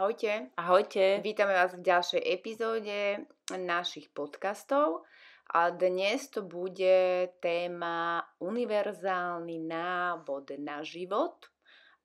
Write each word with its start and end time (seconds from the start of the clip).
Ahojte. 0.00 0.48
Ahojte. 0.56 1.20
Vítame 1.20 1.52
vás 1.52 1.76
v 1.76 1.84
ďalšej 1.84 2.24
epizóde 2.24 3.20
našich 3.52 4.08
podcastov 4.16 5.04
a 5.52 5.68
dnes 5.76 6.24
to 6.32 6.40
bude 6.40 7.28
téma 7.36 8.24
univerzálny 8.40 9.60
návod 9.60 10.56
na 10.56 10.80
život 10.80 11.52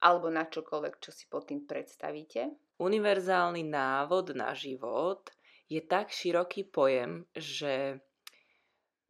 alebo 0.03 0.27
na 0.27 0.43
čokoľvek, 0.43 0.99
čo 0.99 1.15
si 1.15 1.23
pod 1.31 1.47
tým 1.47 1.63
predstavíte. 1.63 2.51
Univerzálny 2.83 3.63
návod 3.63 4.35
na 4.35 4.51
život 4.51 5.31
je 5.71 5.79
tak 5.79 6.11
široký 6.11 6.67
pojem, 6.67 7.23
že 7.31 8.03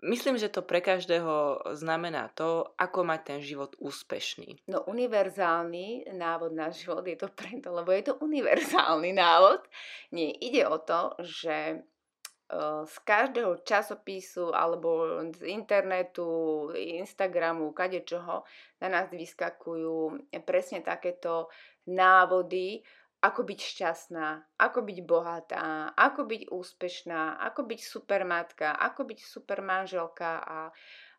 Myslím, 0.05 0.37
že 0.37 0.53
to 0.53 0.61
pre 0.61 0.85
každého 0.85 1.65
znamená 1.73 2.29
to, 2.37 2.69
ako 2.77 3.01
mať 3.01 3.21
ten 3.25 3.39
život 3.41 3.73
úspešný. 3.81 4.61
No 4.69 4.85
univerzálny 4.85 6.13
návod 6.13 6.53
na 6.53 6.69
život 6.69 7.01
je 7.09 7.17
to 7.17 7.33
preto, 7.33 7.73
lebo 7.73 7.89
je 7.89 8.05
to 8.05 8.13
univerzálny 8.21 9.17
návod. 9.17 9.65
Nie, 10.13 10.29
ide 10.37 10.69
o 10.69 10.77
to, 10.77 11.17
že 11.25 11.57
e, 11.73 11.77
z 12.85 12.95
každého 13.01 13.65
časopisu 13.65 14.53
alebo 14.53 15.25
z 15.33 15.41
internetu, 15.49 16.69
Instagramu, 16.77 17.73
kadečoho 17.73 18.45
na 18.85 18.87
nás 18.93 19.09
vyskakujú 19.09 20.29
presne 20.45 20.85
takéto 20.85 21.49
návody, 21.89 22.85
ako 23.25 23.41
byť 23.41 23.59
šťastná, 23.59 24.27
ako 24.61 24.79
byť 24.85 24.97
bohatá, 25.01 25.89
ako 25.97 26.29
byť 26.29 26.41
úspešná, 26.53 27.41
ako 27.41 27.65
byť 27.65 27.79
supermatka, 27.81 28.77
ako 28.77 29.01
byť 29.09 29.19
supermanželka 29.25 30.31
a 30.45 30.69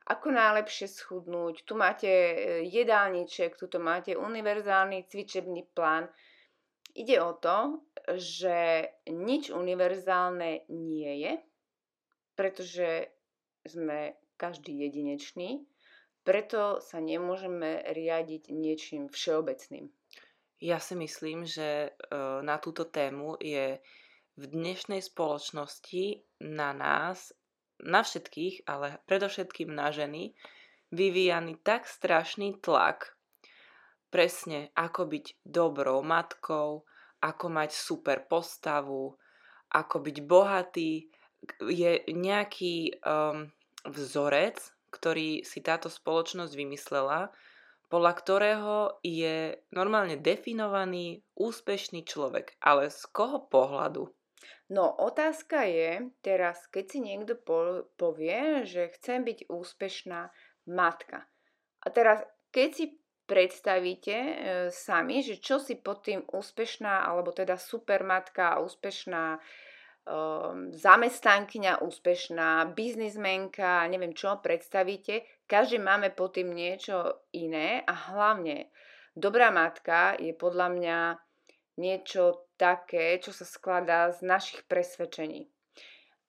ako 0.06 0.30
najlepšie 0.30 0.86
schudnúť. 0.86 1.66
Tu 1.66 1.74
máte 1.74 2.06
e, 2.06 2.34
jedálniček, 2.70 3.58
tu 3.58 3.66
máte 3.82 4.14
univerzálny 4.14 5.02
cvičebný 5.10 5.66
plán. 5.74 6.06
Ide 6.94 7.18
o 7.18 7.34
to, 7.34 7.82
že 8.14 8.86
nič 9.10 9.50
univerzálne 9.50 10.62
nie 10.70 11.26
je, 11.26 11.32
pretože 12.38 13.10
sme 13.66 14.14
každý 14.38 14.86
jedinečný, 14.86 15.66
preto 16.22 16.78
sa 16.78 17.02
nemôžeme 17.02 17.82
riadiť 17.90 18.54
niečím 18.54 19.10
všeobecným. 19.10 19.90
Ja 20.56 20.80
si 20.80 20.96
myslím, 20.96 21.44
že 21.44 21.92
e, 21.92 22.18
na 22.40 22.56
túto 22.56 22.88
tému 22.88 23.36
je 23.36 23.76
v 24.36 24.44
dnešnej 24.44 25.04
spoločnosti 25.04 26.24
na 26.44 26.72
nás, 26.72 27.36
na 27.84 28.00
všetkých, 28.00 28.64
ale 28.64 29.00
predovšetkým 29.04 29.68
na 29.68 29.92
ženy, 29.92 30.32
vyvíjaný 30.92 31.60
tak 31.60 31.84
strašný 31.84 32.56
tlak, 32.64 33.16
presne 34.08 34.72
ako 34.72 35.12
byť 35.12 35.44
dobrou 35.44 36.00
matkou, 36.00 36.88
ako 37.20 37.46
mať 37.52 37.70
super 37.76 38.24
postavu, 38.24 39.12
ako 39.72 39.96
byť 40.00 40.16
bohatý, 40.24 41.04
je 41.68 42.00
nejaký 42.16 42.96
um, 43.04 43.52
vzorec, 43.84 44.56
ktorý 44.88 45.44
si 45.44 45.60
táto 45.60 45.92
spoločnosť 45.92 46.52
vymyslela, 46.56 47.28
podľa 47.86 48.12
ktorého 48.18 48.76
je 49.02 49.62
normálne 49.70 50.18
definovaný 50.18 51.22
úspešný 51.38 52.02
človek. 52.02 52.58
Ale 52.58 52.90
z 52.90 53.02
koho 53.14 53.46
pohľadu? 53.46 54.10
No 54.66 54.90
otázka 54.98 55.62
je 55.66 56.10
teraz, 56.22 56.66
keď 56.66 56.84
si 56.90 56.98
niekto 56.98 57.38
povie, 57.94 58.66
že 58.66 58.90
chcem 58.98 59.22
byť 59.22 59.46
úspešná 59.46 60.30
matka. 60.66 61.30
A 61.82 61.86
teraz, 61.94 62.26
keď 62.50 62.70
si 62.74 62.84
predstavíte 63.26 64.14
e, 64.14 64.34
sami, 64.70 65.22
že 65.22 65.38
čo 65.38 65.62
si 65.62 65.78
pod 65.78 66.02
tým 66.06 66.22
úspešná, 66.26 67.06
alebo 67.06 67.30
teda 67.30 67.58
supermatka, 67.58 68.62
úspešná 68.62 69.38
um, 70.06 70.70
zamestnankyňa, 70.70 71.82
úspešná 71.82 72.70
biznismenka, 72.72 73.82
neviem 73.90 74.14
čo, 74.14 74.38
predstavíte. 74.38 75.26
Každý 75.46 75.78
máme 75.78 76.10
pod 76.10 76.34
tým 76.34 76.50
niečo 76.50 77.22
iné 77.30 77.86
a 77.86 77.94
hlavne 78.10 78.66
dobrá 79.14 79.54
matka 79.54 80.18
je 80.18 80.34
podľa 80.34 80.68
mňa 80.74 80.98
niečo 81.78 82.50
také, 82.58 83.22
čo 83.22 83.30
sa 83.30 83.46
skladá 83.46 84.10
z 84.10 84.26
našich 84.26 84.66
presvedčení. 84.66 85.46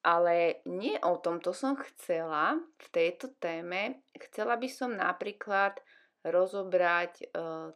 Ale 0.06 0.62
nie 0.70 0.96
o 1.02 1.18
tomto 1.18 1.52
som 1.52 1.76
chcela 1.76 2.62
v 2.78 2.88
tejto 2.94 3.34
téme. 3.42 4.06
Chcela 4.16 4.56
by 4.56 4.70
som 4.70 4.94
napríklad 4.94 5.82
rozobrať 6.22 7.34
uh, 7.34 7.74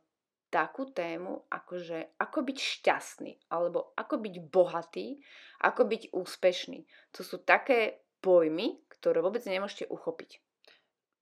takú 0.51 0.91
tému, 0.91 1.47
akože 1.47 2.19
ako 2.19 2.39
byť 2.43 2.57
šťastný, 2.59 3.33
alebo 3.49 3.95
ako 3.95 4.19
byť 4.19 4.35
bohatý, 4.51 5.17
ako 5.63 5.81
byť 5.87 6.11
úspešný. 6.11 6.85
To 7.15 7.23
sú 7.23 7.39
také 7.41 8.03
pojmy, 8.19 8.83
ktoré 8.91 9.23
vôbec 9.23 9.41
nemôžete 9.47 9.87
uchopiť. 9.87 10.43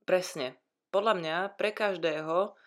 Presne. 0.10 0.58
Podľa 0.90 1.14
mňa 1.22 1.36
pre 1.54 1.70
každého 1.70 2.58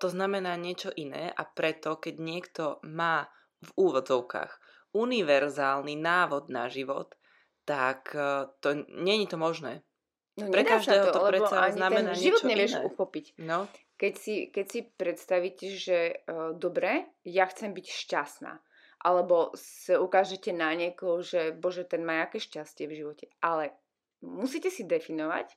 to 0.00 0.06
znamená 0.08 0.56
niečo 0.56 0.88
iné 0.96 1.28
a 1.28 1.44
preto, 1.44 2.00
keď 2.00 2.14
niekto 2.16 2.64
má 2.88 3.28
v 3.60 3.70
úvodzovkách 3.76 4.56
univerzálny 4.96 6.00
návod 6.00 6.48
na 6.48 6.72
život, 6.72 7.12
tak 7.68 8.16
to 8.64 8.68
je 8.88 9.28
to 9.28 9.36
možné. 9.36 9.84
No, 10.40 10.48
Pre 10.48 10.64
každého 10.64 11.12
to, 11.12 11.20
to 11.20 11.28
predsa 11.28 11.76
znamená 11.76 12.16
ten 12.16 12.24
život 12.24 12.40
nevieš 12.48 12.80
iné. 12.80 12.88
uchopiť. 12.88 13.24
No. 13.44 13.68
Keď, 14.00 14.14
si, 14.16 14.34
keď 14.48 14.66
si 14.66 14.80
predstavíte, 14.88 15.66
že 15.76 16.24
uh, 16.24 16.56
dobre, 16.56 17.04
ja 17.28 17.44
chcem 17.52 17.76
byť 17.76 17.86
šťastná, 17.86 18.52
alebo 19.04 19.52
sa 19.54 20.00
ukážete 20.00 20.56
na 20.56 20.72
niekoho, 20.72 21.20
že 21.20 21.52
bože, 21.52 21.84
ten 21.84 22.00
má 22.00 22.24
aké 22.24 22.40
šťastie 22.40 22.88
v 22.88 23.04
živote. 23.04 23.28
Ale 23.44 23.76
musíte 24.24 24.72
si 24.72 24.88
definovať, 24.88 25.52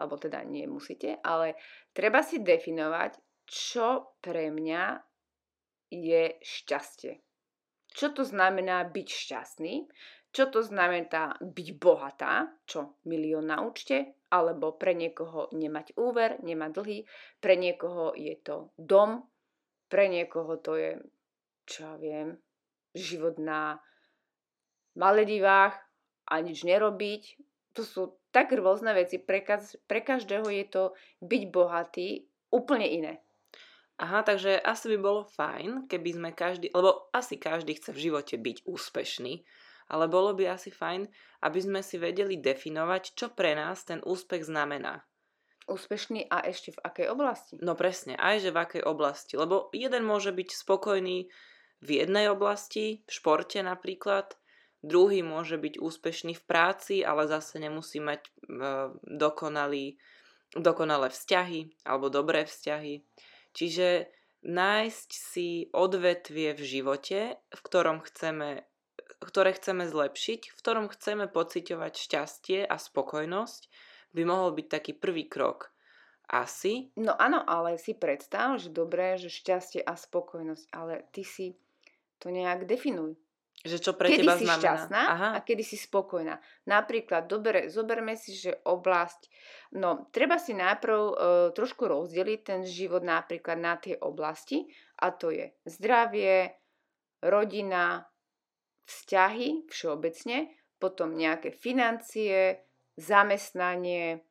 alebo 0.00 0.16
teda 0.16 0.40
nie 0.48 0.64
musíte, 0.64 1.20
ale 1.20 1.60
treba 1.92 2.24
si 2.24 2.40
definovať, 2.40 3.20
čo 3.44 4.16
pre 4.24 4.48
mňa 4.48 4.96
je 5.92 6.40
šťastie. 6.40 7.20
Čo 7.90 8.14
to 8.14 8.22
znamená 8.22 8.86
byť 8.86 9.08
šťastný? 9.10 9.74
Čo 10.30 10.46
to 10.54 10.62
znamená 10.62 11.34
byť 11.42 11.68
bohatá, 11.74 12.46
čo 12.62 13.02
milión 13.02 13.50
na 13.50 13.66
účte, 13.66 14.14
alebo 14.30 14.78
pre 14.78 14.94
niekoho 14.94 15.50
nemať 15.50 15.98
úver, 15.98 16.38
nemať 16.38 16.70
dlhy, 16.70 16.98
pre 17.42 17.58
niekoho 17.58 18.14
je 18.14 18.38
to 18.38 18.70
dom, 18.78 19.26
pre 19.90 20.06
niekoho 20.06 20.54
to 20.62 20.78
je, 20.78 20.90
čo 21.66 21.78
ja 21.82 21.94
viem, 21.98 22.38
život 22.94 23.42
na 23.42 23.82
Maledivách 24.94 25.74
a 26.30 26.34
nič 26.38 26.62
nerobiť. 26.62 27.22
To 27.74 27.82
sú 27.82 28.02
tak 28.30 28.54
rôzne 28.54 28.94
veci. 28.94 29.18
Pre, 29.18 29.42
kaž, 29.42 29.78
pre 29.86 30.00
každého 30.02 30.46
je 30.50 30.64
to 30.66 30.82
byť 31.22 31.42
bohatý 31.50 32.26
úplne 32.50 32.86
iné. 32.86 33.12
Aha, 34.00 34.24
takže 34.24 34.56
asi 34.56 34.96
by 34.96 34.98
bolo 34.98 35.28
fajn, 35.28 35.84
keby 35.84 36.10
sme 36.16 36.30
každý, 36.32 36.72
lebo 36.72 37.12
asi 37.12 37.36
každý 37.36 37.76
chce 37.76 37.92
v 37.92 38.02
živote 38.08 38.40
byť 38.40 38.64
úspešný, 38.64 39.44
ale 39.92 40.08
bolo 40.08 40.32
by 40.32 40.56
asi 40.56 40.72
fajn, 40.72 41.04
aby 41.44 41.58
sme 41.60 41.84
si 41.84 42.00
vedeli 42.00 42.40
definovať, 42.40 43.12
čo 43.12 43.28
pre 43.28 43.52
nás 43.52 43.84
ten 43.84 44.00
úspech 44.00 44.48
znamená. 44.48 45.04
Úspešný 45.68 46.32
a 46.32 46.48
ešte 46.48 46.72
v 46.72 46.80
akej 46.80 47.06
oblasti? 47.12 47.54
No 47.60 47.76
presne, 47.76 48.16
aj 48.16 48.48
že 48.48 48.50
v 48.50 48.60
akej 48.64 48.82
oblasti. 48.88 49.36
Lebo 49.36 49.68
jeden 49.76 50.08
môže 50.08 50.32
byť 50.32 50.48
spokojný 50.48 51.28
v 51.84 51.88
jednej 51.88 52.32
oblasti, 52.32 53.04
v 53.04 53.10
športe 53.12 53.60
napríklad, 53.60 54.39
druhý 54.80 55.20
môže 55.24 55.56
byť 55.60 55.80
úspešný 55.80 56.36
v 56.36 56.44
práci, 56.44 56.94
ale 57.04 57.28
zase 57.28 57.60
nemusí 57.60 58.00
mať 58.00 58.26
dokonalý, 59.04 60.00
dokonalé 60.56 61.08
vzťahy 61.12 61.84
alebo 61.84 62.12
dobré 62.12 62.44
vzťahy. 62.48 63.04
Čiže 63.52 64.08
nájsť 64.46 65.10
si 65.12 65.68
odvetvie 65.74 66.56
v 66.56 66.62
živote, 66.62 67.18
v 67.36 67.60
ktorom 67.60 68.00
chceme 68.06 68.64
ktoré 69.20 69.52
chceme 69.52 69.84
zlepšiť, 69.84 70.48
v 70.48 70.56
ktorom 70.56 70.88
chceme 70.88 71.28
pociťovať 71.28 71.92
šťastie 71.92 72.60
a 72.64 72.76
spokojnosť, 72.80 73.68
by 74.16 74.22
mohol 74.24 74.56
byť 74.56 74.66
taký 74.66 74.92
prvý 74.96 75.28
krok. 75.28 75.70
Asi. 76.30 76.94
No 76.94 77.18
áno, 77.18 77.42
ale 77.42 77.74
si 77.76 77.92
predstav, 77.92 78.56
že 78.62 78.70
dobré, 78.70 79.18
že 79.18 79.28
šťastie 79.28 79.82
a 79.82 79.98
spokojnosť, 79.98 80.64
ale 80.70 81.04
ty 81.10 81.26
si 81.26 81.58
to 82.22 82.30
nejak 82.30 82.70
definuj. 82.70 83.18
Že 83.60 83.76
čo 83.76 83.92
pre 83.92 84.08
kedy 84.08 84.24
teba 84.24 84.40
si 84.40 84.48
znamená? 84.48 84.62
šťastná 84.64 85.02
Aha. 85.04 85.28
a 85.36 85.38
kedy 85.44 85.60
si 85.60 85.76
spokojná. 85.76 86.40
Napríklad, 86.64 87.28
dobre, 87.28 87.68
zoberme 87.68 88.16
si, 88.16 88.32
že 88.32 88.56
oblasť, 88.64 89.28
no 89.76 90.08
treba 90.08 90.40
si 90.40 90.56
najprv 90.56 90.96
e, 90.96 91.14
trošku 91.52 91.84
rozdeliť 91.84 92.40
ten 92.40 92.60
život 92.64 93.04
napríklad 93.04 93.60
na 93.60 93.76
tie 93.76 94.00
oblasti 94.00 94.64
a 95.04 95.12
to 95.12 95.28
je 95.28 95.52
zdravie, 95.68 96.56
rodina, 97.20 98.08
vzťahy 98.88 99.68
všeobecne, 99.68 100.56
potom 100.80 101.12
nejaké 101.12 101.52
financie, 101.52 102.64
zamestnanie, 102.96 104.24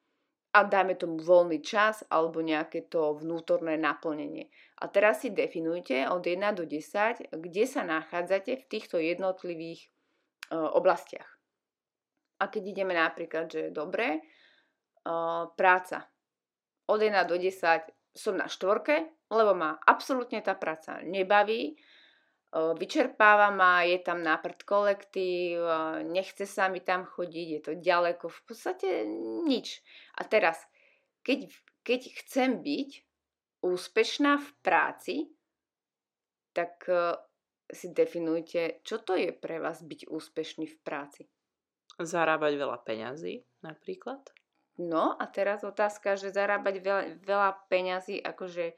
a 0.49 0.65
dajme 0.65 0.97
tomu 0.97 1.21
voľný 1.21 1.61
čas 1.61 2.01
alebo 2.09 2.41
nejaké 2.41 2.89
to 2.89 3.13
vnútorné 3.21 3.77
naplnenie. 3.77 4.49
A 4.81 4.89
teraz 4.89 5.21
si 5.21 5.29
definujte 5.29 6.09
od 6.09 6.25
1 6.25 6.41
do 6.57 6.65
10, 6.65 7.29
kde 7.37 7.63
sa 7.69 7.85
nachádzate 7.85 8.57
v 8.57 8.65
týchto 8.65 8.97
jednotlivých 8.97 9.85
uh, 10.49 10.73
oblastiach. 10.73 11.27
A 12.39 12.49
keď 12.49 12.63
ideme 12.73 12.97
napríklad, 12.97 13.45
že 13.51 13.69
dobre, 13.69 14.25
uh, 15.05 15.51
práca. 15.53 16.09
Od 16.89 16.97
1 16.97 17.13
do 17.29 17.37
10 17.37 18.17
som 18.17 18.33
na 18.33 18.49
štvorke, 18.49 19.29
lebo 19.29 19.53
ma 19.53 19.77
absolútne 19.85 20.41
tá 20.41 20.57
práca 20.57 20.97
nebaví, 21.05 21.77
vyčerpáva 22.53 23.53
ma, 23.53 23.85
je 23.85 24.01
tam 24.01 24.25
náprd 24.25 24.65
kolektív, 24.65 25.61
nechce 26.09 26.49
sa 26.49 26.65
mi 26.65 26.81
tam 26.81 27.05
chodiť, 27.05 27.47
je 27.53 27.61
to 27.61 27.73
ďaleko, 27.77 28.25
v 28.25 28.41
podstate 28.49 28.89
nič. 29.45 29.85
A 30.17 30.25
teraz, 30.25 30.57
keď, 31.21 31.45
keď 31.85 32.01
chcem 32.25 32.65
byť 32.65 32.89
úspešná 33.61 34.41
v 34.41 34.49
práci, 34.65 35.15
tak 36.57 36.89
si 37.69 37.93
definujte, 37.93 38.81
čo 38.81 38.97
to 39.05 39.13
je 39.13 39.29
pre 39.29 39.61
vás 39.61 39.85
byť 39.85 40.09
úspešný 40.09 40.65
v 40.65 40.77
práci. 40.81 41.29
Zarábať 42.01 42.57
veľa 42.57 42.81
peňazí 42.81 43.45
napríklad? 43.61 44.25
No 44.79 45.13
a 45.19 45.27
teraz 45.27 45.61
otázka, 45.67 46.15
že 46.15 46.31
zarábať 46.31 46.75
veľa, 46.79 47.03
veľa 47.21 47.49
peňazí, 47.67 48.23
akože 48.23 48.73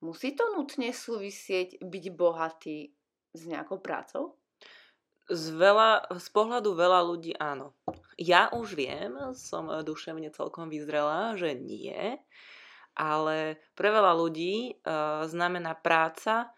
Musí 0.00 0.32
to 0.32 0.48
nutne 0.56 0.92
súvisieť 0.96 1.84
byť 1.84 2.04
bohatý 2.16 2.88
s 3.36 3.42
nejakou 3.44 3.80
prácou? 3.84 4.40
Z, 5.30 5.54
veľa, 5.54 6.10
z 6.16 6.28
pohľadu 6.32 6.74
veľa 6.74 7.00
ľudí 7.06 7.36
áno. 7.38 7.76
Ja 8.16 8.50
už 8.50 8.74
viem, 8.74 9.14
som 9.36 9.70
duševne 9.70 10.32
celkom 10.34 10.72
vyzrela, 10.72 11.38
že 11.38 11.54
nie, 11.54 12.18
ale 12.98 13.60
pre 13.78 13.94
veľa 13.94 14.12
ľudí 14.18 14.74
uh, 14.82 15.22
znamená 15.28 15.78
práca 15.78 16.50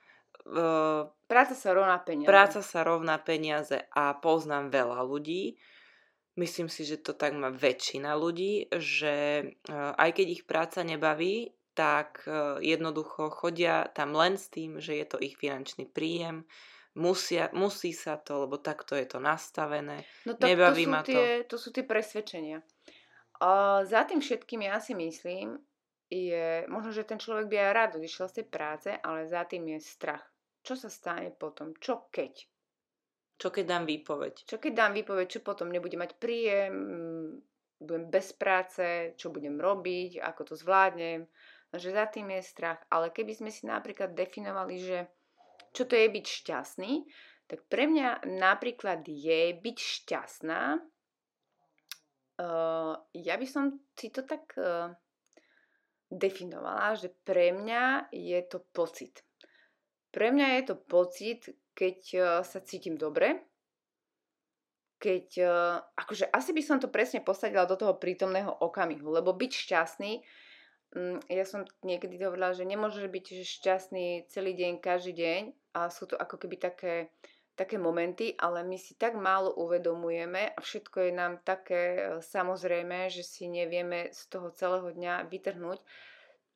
uh, 0.48 1.10
Práca 1.28 1.56
sa 1.56 1.72
rovná 1.72 1.96
peniaze. 1.96 2.28
Práca 2.28 2.60
sa 2.60 2.84
rovná 2.84 3.16
peniaze 3.16 3.88
a 3.88 4.12
poznám 4.12 4.68
veľa 4.68 5.00
ľudí, 5.00 5.56
myslím 6.36 6.68
si, 6.68 6.84
že 6.84 7.00
to 7.00 7.16
tak 7.16 7.32
má 7.32 7.48
väčšina 7.48 8.12
ľudí, 8.16 8.68
že 8.76 9.48
uh, 9.68 9.96
aj 9.96 10.10
keď 10.12 10.26
ich 10.28 10.42
práca 10.44 10.84
nebaví, 10.84 11.56
tak 11.72 12.24
e, 12.28 12.60
jednoducho 12.60 13.32
chodia 13.32 13.88
tam 13.92 14.12
len 14.12 14.36
s 14.36 14.48
tým, 14.52 14.80
že 14.80 14.96
je 14.96 15.06
to 15.08 15.19
ich 15.20 15.36
finančný 15.40 15.88
príjem, 15.88 16.44
musia, 16.94 17.48
musí 17.56 17.96
sa 17.96 18.20
to, 18.20 18.44
lebo 18.44 18.60
takto 18.60 18.92
je 18.96 19.08
to 19.08 19.19
nastavené. 19.20 20.04
No 20.28 20.36
tak 20.36 20.52
Nebaví 20.52 20.84
to 20.84 20.88
sú, 20.88 20.92
ma 20.92 21.00
tie, 21.02 21.24
to. 21.48 21.56
sú 21.56 21.69
tie 21.72 21.84
presvedčenia. 21.84 22.60
A 23.42 23.82
za 23.82 24.04
tým 24.06 24.20
všetkým 24.22 24.69
ja 24.69 24.78
si 24.78 24.94
myslím, 24.94 25.58
je, 26.12 26.69
možno, 26.69 26.92
že 26.92 27.08
ten 27.08 27.16
človek 27.16 27.48
by 27.48 27.56
aj 27.56 27.72
rád 27.72 27.90
odišiel 27.96 28.26
z 28.28 28.36
tej 28.40 28.46
práce, 28.52 28.90
ale 28.92 29.26
za 29.26 29.48
tým 29.48 29.64
je 29.72 29.80
strach. 29.80 30.22
Čo 30.62 30.76
sa 30.78 30.92
stane 30.92 31.32
potom? 31.32 31.74
Čo 31.80 32.12
keď? 32.12 32.46
Čo 33.40 33.48
keď 33.50 33.64
dám 33.66 33.84
výpoveď? 33.88 34.46
Čo 34.46 34.60
keď 34.62 34.72
dám 34.76 34.92
výpoveď, 34.94 35.26
čo 35.26 35.40
potom 35.42 35.72
nebude 35.72 35.98
mať 35.98 36.14
príjem, 36.20 36.74
budem 37.82 38.06
bez 38.06 38.30
práce, 38.38 39.16
čo 39.19 39.34
budem 39.34 39.58
robiť, 39.58 40.22
ako 40.22 40.52
to 40.52 40.54
zvládnem 40.54 41.26
že 41.72 41.92
za 41.92 42.04
tým 42.08 42.28
je 42.36 42.42
strach. 42.44 42.80
Ale 42.92 43.08
keby 43.08 43.32
sme 43.32 43.50
si 43.50 43.64
napríklad 43.64 44.12
definovali, 44.12 44.76
že 44.76 44.98
čo 45.72 45.88
to 45.88 45.96
je 45.96 46.08
byť 46.12 46.26
šťastný, 46.28 46.92
tak 47.48 47.64
pre 47.69 47.88
mňa 47.88 48.28
napríklad 48.28 49.04
je 49.08 49.56
byť 49.56 49.78
šťastná. 49.80 50.80
Uh, 52.42 52.96
ja 53.16 53.34
by 53.36 53.46
som 53.48 53.80
si 53.96 54.08
to 54.12 54.24
tak 54.24 54.52
uh, 54.56 54.92
definovala, 56.08 56.96
že 56.96 57.12
pre 57.24 57.52
mňa 57.56 58.12
je 58.12 58.40
to 58.48 58.64
pocit. 58.72 59.24
Pre 60.12 60.28
mňa 60.28 60.60
je 60.60 60.62
to 60.69 60.76
pocit, 60.76 61.40
keď 61.72 61.98
uh, 62.16 62.24
sa 62.44 62.60
cítim 62.60 63.00
dobre, 63.00 63.48
keď, 65.00 65.26
uh, 65.40 65.76
akože 65.96 66.28
asi 66.28 66.52
by 66.52 66.62
som 66.64 66.76
to 66.80 66.92
presne 66.92 67.24
posadila 67.24 67.64
do 67.64 67.80
toho 67.80 67.96
prítomného 67.96 68.52
okamihu, 68.60 69.08
lebo 69.08 69.32
byť 69.32 69.52
šťastný 69.52 70.20
Mm, 70.20 70.51
ja 71.32 71.44
som 71.48 71.64
niekedy 71.80 72.20
hovorila, 72.20 72.52
že 72.52 72.68
nemôžeš 72.68 73.08
byť 73.08 73.26
šťastný 73.48 74.28
celý 74.28 74.52
deň, 74.52 74.72
každý 74.76 75.12
deň 75.16 75.42
a 75.72 75.88
sú 75.88 76.04
to 76.04 76.20
ako 76.20 76.36
keby 76.36 76.60
také, 76.60 77.08
také 77.56 77.80
momenty, 77.80 78.36
ale 78.36 78.60
my 78.60 78.76
si 78.76 79.00
tak 79.00 79.16
málo 79.16 79.56
uvedomujeme 79.56 80.52
a 80.52 80.58
všetko 80.60 81.08
je 81.08 81.12
nám 81.16 81.40
také 81.40 81.82
e, 81.96 82.00
samozrejme, 82.20 83.08
že 83.08 83.24
si 83.24 83.48
nevieme 83.48 84.12
z 84.12 84.20
toho 84.28 84.52
celého 84.52 84.92
dňa 84.92 85.32
vytrhnúť 85.32 85.80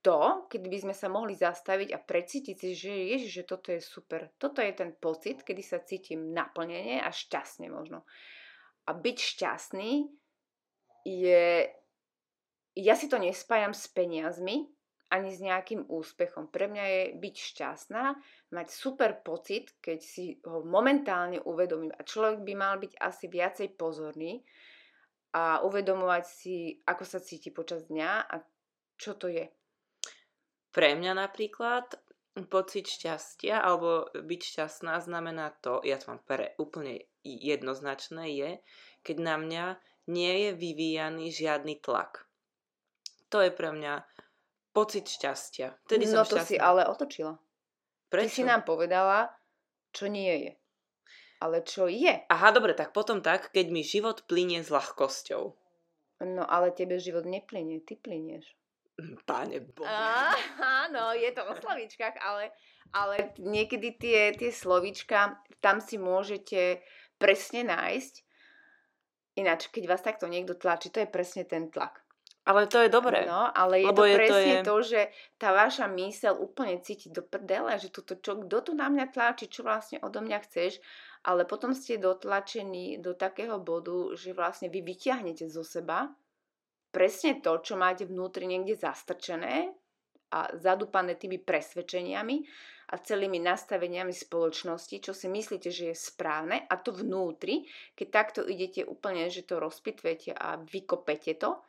to, 0.05 0.47
keď 0.53 0.63
by 0.69 0.79
sme 0.85 0.95
sa 0.95 1.09
mohli 1.09 1.35
zastaviť 1.35 1.97
a 1.97 1.99
precítiť 1.99 2.55
si, 2.55 2.79
že 2.79 2.93
ježiš, 3.17 3.43
že 3.43 3.49
toto 3.49 3.73
je 3.73 3.81
super. 3.83 4.31
Toto 4.37 4.61
je 4.61 4.71
ten 4.71 4.95
pocit, 4.95 5.43
kedy 5.43 5.63
sa 5.65 5.83
cítim 5.83 6.31
naplnenie 6.31 7.01
a 7.01 7.09
šťastne 7.09 7.73
možno. 7.73 8.07
A 8.87 8.95
byť 8.95 9.17
šťastný 9.19 10.07
je 11.09 11.67
ja 12.77 12.93
si 12.93 13.09
to 13.09 13.17
nespájam 13.17 13.73
s 13.73 13.89
peniazmi, 13.89 14.69
ani 15.07 15.31
s 15.31 15.39
nejakým 15.39 15.87
úspechom. 15.87 16.51
Pre 16.51 16.67
mňa 16.67 16.85
je 16.85 17.03
byť 17.23 17.35
šťastná, 17.39 18.05
mať 18.53 18.67
super 18.69 19.23
pocit, 19.23 19.79
keď 19.79 19.99
si 20.03 20.37
ho 20.43 20.67
momentálne 20.67 21.39
uvedomím. 21.47 21.95
A 21.95 22.03
človek 22.03 22.43
by 22.43 22.55
mal 22.59 22.75
byť 22.83 22.99
asi 22.99 23.31
viacej 23.31 23.79
pozorný 23.79 24.43
a 25.33 25.63
uvedomovať 25.63 26.25
si, 26.27 26.57
ako 26.83 27.05
sa 27.07 27.23
cíti 27.23 27.55
počas 27.55 27.87
dňa 27.87 28.11
a 28.27 28.35
čo 28.99 29.15
to 29.15 29.31
je. 29.31 29.47
Pre 30.75 30.91
mňa 30.99 31.13
napríklad 31.15 31.97
pocit 32.51 32.85
šťastia 32.91 33.63
alebo 33.63 34.11
byť 34.13 34.41
šťastná 34.43 35.01
znamená 35.01 35.55
to, 35.65 35.81
ja 35.87 35.97
to 35.97 36.13
mám 36.13 36.21
pre 36.27 36.53
úplne 36.61 37.07
jednoznačné, 37.25 38.37
je, 38.37 38.51
keď 39.07 39.17
na 39.23 39.37
mňa 39.41 39.65
nie 40.13 40.35
je 40.45 40.51
vyvíjaný 40.53 41.33
žiadny 41.33 41.81
tlak 41.81 42.26
to 43.29 43.43
je 43.43 43.51
pre 43.51 43.73
mňa 43.73 44.05
pocit 44.77 45.09
šťastia. 45.09 45.73
Vtedy 45.89 46.05
no 46.07 46.21
som 46.21 46.37
to 46.37 46.37
si 46.45 46.61
ale 46.61 46.85
otočila. 46.85 47.41
Prečo? 48.13 48.29
Ty 48.29 48.31
si 48.31 48.43
nám 48.45 48.63
povedala, 48.63 49.33
čo 49.91 50.07
nie 50.07 50.35
je. 50.47 50.53
Ale 51.41 51.61
čo 51.65 51.89
je? 51.89 52.25
Aha, 52.29 52.49
dobre, 52.53 52.73
tak 52.73 52.97
potom 52.97 53.21
tak, 53.21 53.53
keď 53.53 53.67
mi 53.69 53.85
život 53.85 54.25
plinie 54.25 54.65
s 54.65 54.73
ľahkosťou. 54.73 55.45
No 56.25 56.45
ale 56.49 56.73
tebe 56.73 56.97
život 56.97 57.29
neplinie, 57.29 57.85
ty 57.85 57.93
plinieš. 57.97 58.57
Páne 59.29 59.61
Bože. 59.61 59.93
Áno, 60.57 61.13
je 61.13 61.29
to 61.37 61.45
o 61.45 61.53
slovíčkach, 61.53 62.17
ale, 62.25 62.57
ale 62.97 63.37
niekedy 63.37 64.01
tie, 64.01 64.33
tie 64.33 64.49
slovíčka, 64.49 65.37
tam 65.61 65.85
si 65.85 66.01
môžete 66.01 66.81
presne 67.21 67.69
nájsť. 67.69 68.15
Ináč, 69.37 69.69
keď 69.69 69.85
vás 69.93 70.01
takto 70.01 70.25
niekto 70.25 70.57
tlačí, 70.57 70.89
to 70.89 71.05
je 71.05 71.13
presne 71.13 71.45
ten 71.45 71.69
tlak. 71.69 72.06
Ale 72.47 72.71
to 72.71 72.79
je 72.79 72.89
dobré. 72.89 73.27
No, 73.27 73.51
ale 73.51 73.83
je 73.83 73.91
to 73.91 74.07
je 74.07 74.15
presne 74.15 74.39
to, 74.39 74.39
je... 74.39 74.63
to, 74.63 74.77
že 74.87 75.01
tá 75.35 75.51
vaša 75.51 75.91
mysel 75.99 76.39
úplne 76.39 76.79
cíti 76.79 77.11
do 77.11 77.27
prdele, 77.27 77.75
že 77.83 77.91
toto, 77.91 78.15
čo, 78.15 78.39
kto 78.47 78.71
tu 78.71 78.73
na 78.79 78.87
mňa 78.87 79.11
tlačí, 79.11 79.51
čo 79.51 79.67
vlastne 79.67 79.99
odo 79.99 80.23
mňa 80.23 80.39
chceš, 80.47 80.79
ale 81.27 81.43
potom 81.43 81.75
ste 81.75 81.99
dotlačení 81.99 83.03
do 83.03 83.19
takého 83.19 83.59
bodu, 83.59 84.15
že 84.15 84.31
vlastne 84.31 84.71
vy 84.71 84.87
vyťahnete 84.87 85.51
zo 85.51 85.67
seba 85.67 86.07
presne 86.97 87.45
to, 87.45 87.61
čo 87.61 87.77
máte 87.77 88.09
vnútri 88.09 88.49
niekde 88.49 88.73
zastrčené 88.73 89.69
a 90.33 90.49
zadúpané 90.57 91.21
tými 91.21 91.37
presvedčeniami 91.37 92.41
a 92.89 92.95
celými 92.97 93.37
nastaveniami 93.37 94.17
spoločnosti, 94.17 94.97
čo 95.05 95.13
si 95.13 95.29
myslíte, 95.29 95.69
že 95.69 95.93
je 95.93 95.97
správne 95.97 96.65
a 96.65 96.75
to 96.81 96.97
vnútri, 96.97 97.69
keď 97.93 98.09
takto 98.09 98.41
idete 98.49 98.81
úplne, 98.89 99.29
že 99.29 99.45
to 99.45 99.61
rozpitvete 99.61 100.33
a 100.33 100.57
vykopete 100.57 101.37
to, 101.37 101.61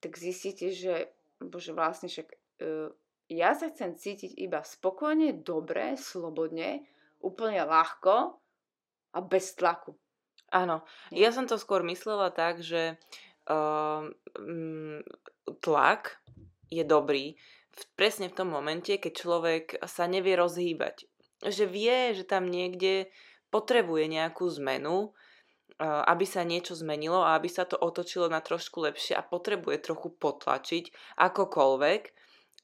tak 0.00 0.18
zistíte, 0.20 0.72
že 0.72 1.10
bože, 1.40 1.72
vlastne 1.72 2.08
však 2.08 2.28
uh, 2.62 2.88
ja 3.26 3.58
sa 3.58 3.70
chcem 3.74 3.98
cítiť 3.98 4.38
iba 4.38 4.62
spokojne, 4.62 5.42
dobre, 5.42 5.98
slobodne, 5.98 6.86
úplne 7.18 7.66
ľahko 7.66 8.38
a 9.12 9.18
bez 9.18 9.56
tlaku. 9.58 9.98
Áno, 10.54 10.86
ja 11.10 11.34
som 11.34 11.50
to 11.50 11.58
skôr 11.58 11.82
myslela 11.82 12.30
tak, 12.30 12.62
že 12.62 12.94
uh, 13.50 14.06
tlak 15.58 16.22
je 16.70 16.86
dobrý 16.86 17.34
v, 17.74 17.82
presne 17.98 18.30
v 18.30 18.36
tom 18.38 18.48
momente, 18.54 18.94
keď 18.94 19.12
človek 19.12 19.64
sa 19.90 20.06
nevie 20.06 20.38
rozhýbať. 20.38 21.10
Že 21.42 21.64
vie, 21.66 21.96
že 22.14 22.24
tam 22.24 22.46
niekde 22.46 23.10
potrebuje 23.50 24.06
nejakú 24.06 24.46
zmenu 24.62 25.12
aby 25.82 26.24
sa 26.24 26.40
niečo 26.40 26.72
zmenilo 26.72 27.20
a 27.20 27.36
aby 27.36 27.52
sa 27.52 27.68
to 27.68 27.76
otočilo 27.76 28.32
na 28.32 28.40
trošku 28.40 28.80
lepšie 28.80 29.12
a 29.12 29.26
potrebuje 29.26 29.84
trochu 29.84 30.08
potlačiť 30.08 31.16
akokoľvek, 31.20 32.02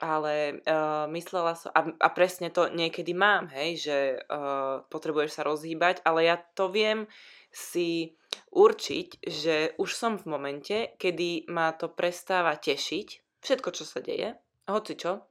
ale 0.02 0.64
uh, 0.64 1.07
myslela 1.12 1.54
som, 1.54 1.71
a, 1.76 1.92
a 1.95 2.09
presne 2.11 2.50
to 2.50 2.66
niekedy 2.73 3.12
mám, 3.14 3.52
hej, 3.52 3.71
že 3.78 3.99
uh, 4.19 4.83
potrebuješ 4.88 5.31
sa 5.38 5.42
rozhýbať, 5.47 6.02
ale 6.02 6.26
ja 6.26 6.40
to 6.40 6.73
viem 6.73 7.07
si 7.52 8.16
určiť, 8.50 9.23
že 9.23 9.76
už 9.76 9.90
som 9.92 10.16
v 10.16 10.26
momente, 10.33 10.97
kedy 10.97 11.47
ma 11.52 11.71
to 11.76 11.92
prestáva 11.92 12.57
tešiť, 12.57 13.38
všetko, 13.45 13.69
čo 13.76 13.85
sa 13.85 14.00
deje, 14.00 14.35
hoci 14.66 14.97
čo, 14.97 15.28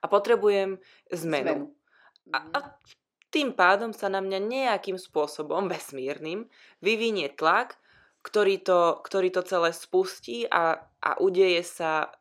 a 0.00 0.04
potrebujem 0.08 0.80
zmenu. 1.12 1.52
zmenu. 1.52 1.66
A, 2.32 2.38
a 2.56 2.58
tým 3.30 3.54
pádom 3.54 3.94
sa 3.94 4.10
na 4.10 4.18
mňa 4.18 4.38
nejakým 4.42 4.98
spôsobom, 4.98 5.70
vesmírnym, 5.70 6.50
vyvinie 6.82 7.30
tlak, 7.30 7.78
ktorý 8.20 8.60
to, 8.60 9.00
ktorý 9.00 9.32
to 9.32 9.42
celé 9.46 9.70
spustí 9.72 10.44
a, 10.50 10.76
a 11.00 11.10
udeje 11.22 11.64
sa 11.64 12.12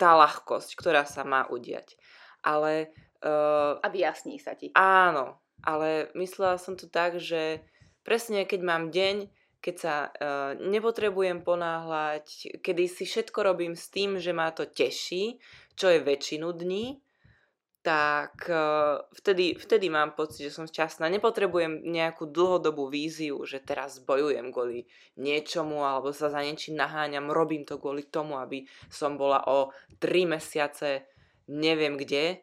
tá 0.00 0.18
ľahkosť, 0.18 0.74
ktorá 0.74 1.06
sa 1.06 1.22
má 1.22 1.46
udiať. 1.46 1.94
Ale... 2.42 2.90
Uh, 3.22 3.78
a 3.78 3.86
vyjasní 3.86 4.42
sa 4.42 4.58
ti. 4.58 4.74
Áno, 4.74 5.38
ale 5.62 6.10
myslela 6.18 6.58
som 6.58 6.74
to 6.74 6.90
tak, 6.90 7.22
že 7.22 7.62
presne 8.02 8.42
keď 8.42 8.60
mám 8.66 8.90
deň, 8.90 9.30
keď 9.62 9.74
sa 9.78 9.94
uh, 10.10 10.58
nepotrebujem 10.58 11.46
ponáhľať, 11.46 12.58
kedy 12.66 12.90
si 12.90 13.06
všetko 13.06 13.46
robím 13.46 13.78
s 13.78 13.86
tým, 13.94 14.18
že 14.18 14.34
ma 14.34 14.50
to 14.50 14.66
teší, 14.66 15.38
čo 15.78 15.86
je 15.86 16.02
väčšinu 16.02 16.50
dní, 16.50 16.98
tak 17.82 18.46
uh, 18.46 19.02
vtedy, 19.18 19.58
vtedy 19.58 19.90
mám 19.90 20.14
pocit, 20.14 20.46
že 20.46 20.54
som 20.54 20.70
šťastná. 20.70 21.10
Nepotrebujem 21.10 21.82
nejakú 21.82 22.30
dlhodobú 22.30 22.86
víziu, 22.86 23.42
že 23.42 23.58
teraz 23.58 23.98
bojujem 23.98 24.54
kvôli 24.54 24.86
niečomu 25.18 25.82
alebo 25.82 26.14
sa 26.14 26.30
za 26.30 26.46
niečím 26.46 26.78
naháňam, 26.78 27.34
robím 27.34 27.66
to 27.66 27.82
kvôli 27.82 28.06
tomu, 28.06 28.38
aby 28.38 28.70
som 28.86 29.18
bola 29.18 29.42
o 29.50 29.74
3 29.98 30.30
mesiace 30.30 31.10
neviem 31.50 31.98
kde, 31.98 32.38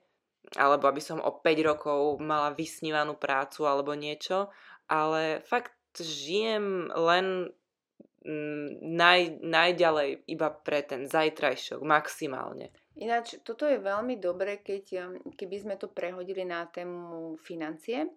alebo 0.60 0.92
aby 0.92 1.00
som 1.00 1.24
o 1.24 1.32
5 1.40 1.70
rokov 1.70 2.20
mala 2.20 2.52
vysnívanú 2.52 3.16
prácu 3.16 3.64
alebo 3.64 3.96
niečo, 3.96 4.52
ale 4.92 5.40
fakt 5.48 5.72
žijem 5.96 6.92
len 6.92 7.48
mm, 8.26 8.68
naj, 8.82 9.22
najďalej 9.40 10.10
iba 10.28 10.50
pre 10.52 10.84
ten 10.84 11.06
zajtrajšok 11.08 11.80
maximálne. 11.80 12.74
Ináč, 13.00 13.40
toto 13.48 13.64
je 13.64 13.80
veľmi 13.80 14.20
dobré, 14.20 14.60
keď, 14.60 14.84
um, 15.08 15.16
keby 15.32 15.56
sme 15.56 15.76
to 15.80 15.88
prehodili 15.88 16.44
na 16.44 16.68
tému 16.68 17.40
financie 17.40 18.12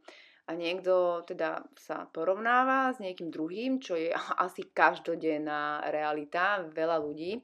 a 0.50 0.58
niekto 0.58 1.22
teda 1.22 1.62
sa 1.78 2.10
porovnáva 2.10 2.90
s 2.90 2.98
niekým 2.98 3.30
druhým, 3.30 3.78
čo 3.78 3.94
je 3.94 4.10
asi 4.46 4.66
každodenná 4.74 5.86
realita 5.86 6.66
veľa 6.66 6.98
ľudí. 6.98 7.38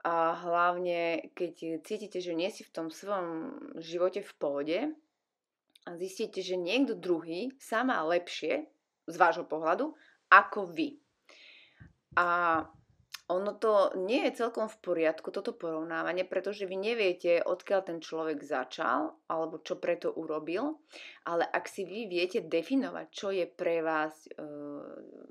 A 0.00 0.32
hlavne, 0.32 1.28
keď 1.36 1.84
cítite, 1.84 2.24
že 2.24 2.32
nie 2.32 2.48
si 2.48 2.64
v 2.64 2.72
tom 2.72 2.88
svojom 2.88 3.52
živote 3.76 4.24
v 4.24 4.32
pohode 4.40 4.78
a 5.84 5.90
zistíte, 6.00 6.40
že 6.40 6.56
niekto 6.56 6.96
druhý 6.96 7.52
sa 7.60 7.84
má 7.84 8.00
lepšie 8.08 8.64
z 9.04 9.14
vášho 9.20 9.44
pohľadu 9.44 9.92
ako 10.32 10.72
vy. 10.72 10.96
A 12.16 12.64
ono 13.30 13.54
to 13.54 13.94
nie 13.94 14.26
je 14.26 14.42
celkom 14.42 14.66
v 14.66 14.80
poriadku, 14.82 15.30
toto 15.30 15.54
porovnávanie, 15.54 16.26
pretože 16.26 16.66
vy 16.66 16.74
neviete, 16.74 17.38
odkiaľ 17.46 17.80
ten 17.86 17.98
človek 18.02 18.42
začal, 18.42 19.22
alebo 19.30 19.62
čo 19.62 19.78
preto 19.78 20.10
urobil, 20.10 20.82
ale 21.22 21.46
ak 21.46 21.70
si 21.70 21.86
vy 21.86 22.10
viete 22.10 22.42
definovať, 22.42 23.06
čo 23.14 23.30
je 23.30 23.46
pre 23.46 23.86
vás, 23.86 24.26
e, 24.26 24.42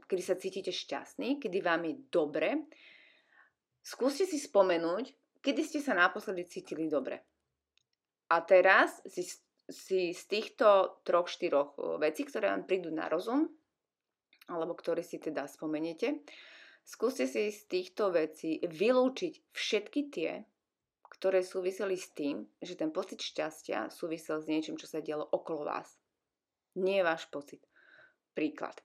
kedy 0.07 0.23
sa 0.23 0.39
cítite 0.39 0.71
šťastný, 0.71 1.43
kedy 1.43 1.59
vám 1.59 1.91
je 1.91 1.95
dobre, 2.07 2.49
skúste 3.83 4.23
si 4.23 4.39
spomenúť, 4.39 5.35
kedy 5.43 5.61
ste 5.67 5.83
sa 5.83 5.91
naposledy 5.91 6.47
cítili 6.47 6.87
dobre. 6.87 7.19
A 8.31 8.39
teraz 8.47 9.03
si, 9.11 9.27
si 9.67 10.15
z 10.15 10.23
týchto 10.31 11.03
troch, 11.03 11.27
štyroch 11.27 11.75
e, 11.75 11.99
vecí, 11.99 12.23
ktoré 12.23 12.47
vám 12.47 12.63
prídu 12.63 12.95
na 12.95 13.11
rozum, 13.11 13.43
alebo 14.47 14.71
ktoré 14.71 15.03
si 15.03 15.19
teda 15.19 15.45
spomeniete, 15.51 16.23
Skúste 16.83 17.29
si 17.29 17.53
z 17.53 17.61
týchto 17.69 18.11
vecí 18.11 18.59
vylúčiť 18.61 19.53
všetky 19.53 20.01
tie, 20.09 20.43
ktoré 21.09 21.43
súviseli 21.43 21.99
s 21.99 22.11
tým, 22.15 22.47
že 22.63 22.79
ten 22.79 22.95
pocit 22.95 23.19
šťastia 23.19 23.91
súvisel 23.91 24.39
s 24.39 24.47
niečím, 24.47 24.79
čo 24.79 24.87
sa 24.87 25.03
dialo 25.03 25.27
okolo 25.27 25.67
vás. 25.67 25.99
Nie 26.79 27.01
je 27.01 27.07
váš 27.07 27.27
pocit. 27.27 27.61
Príklad. 28.31 28.79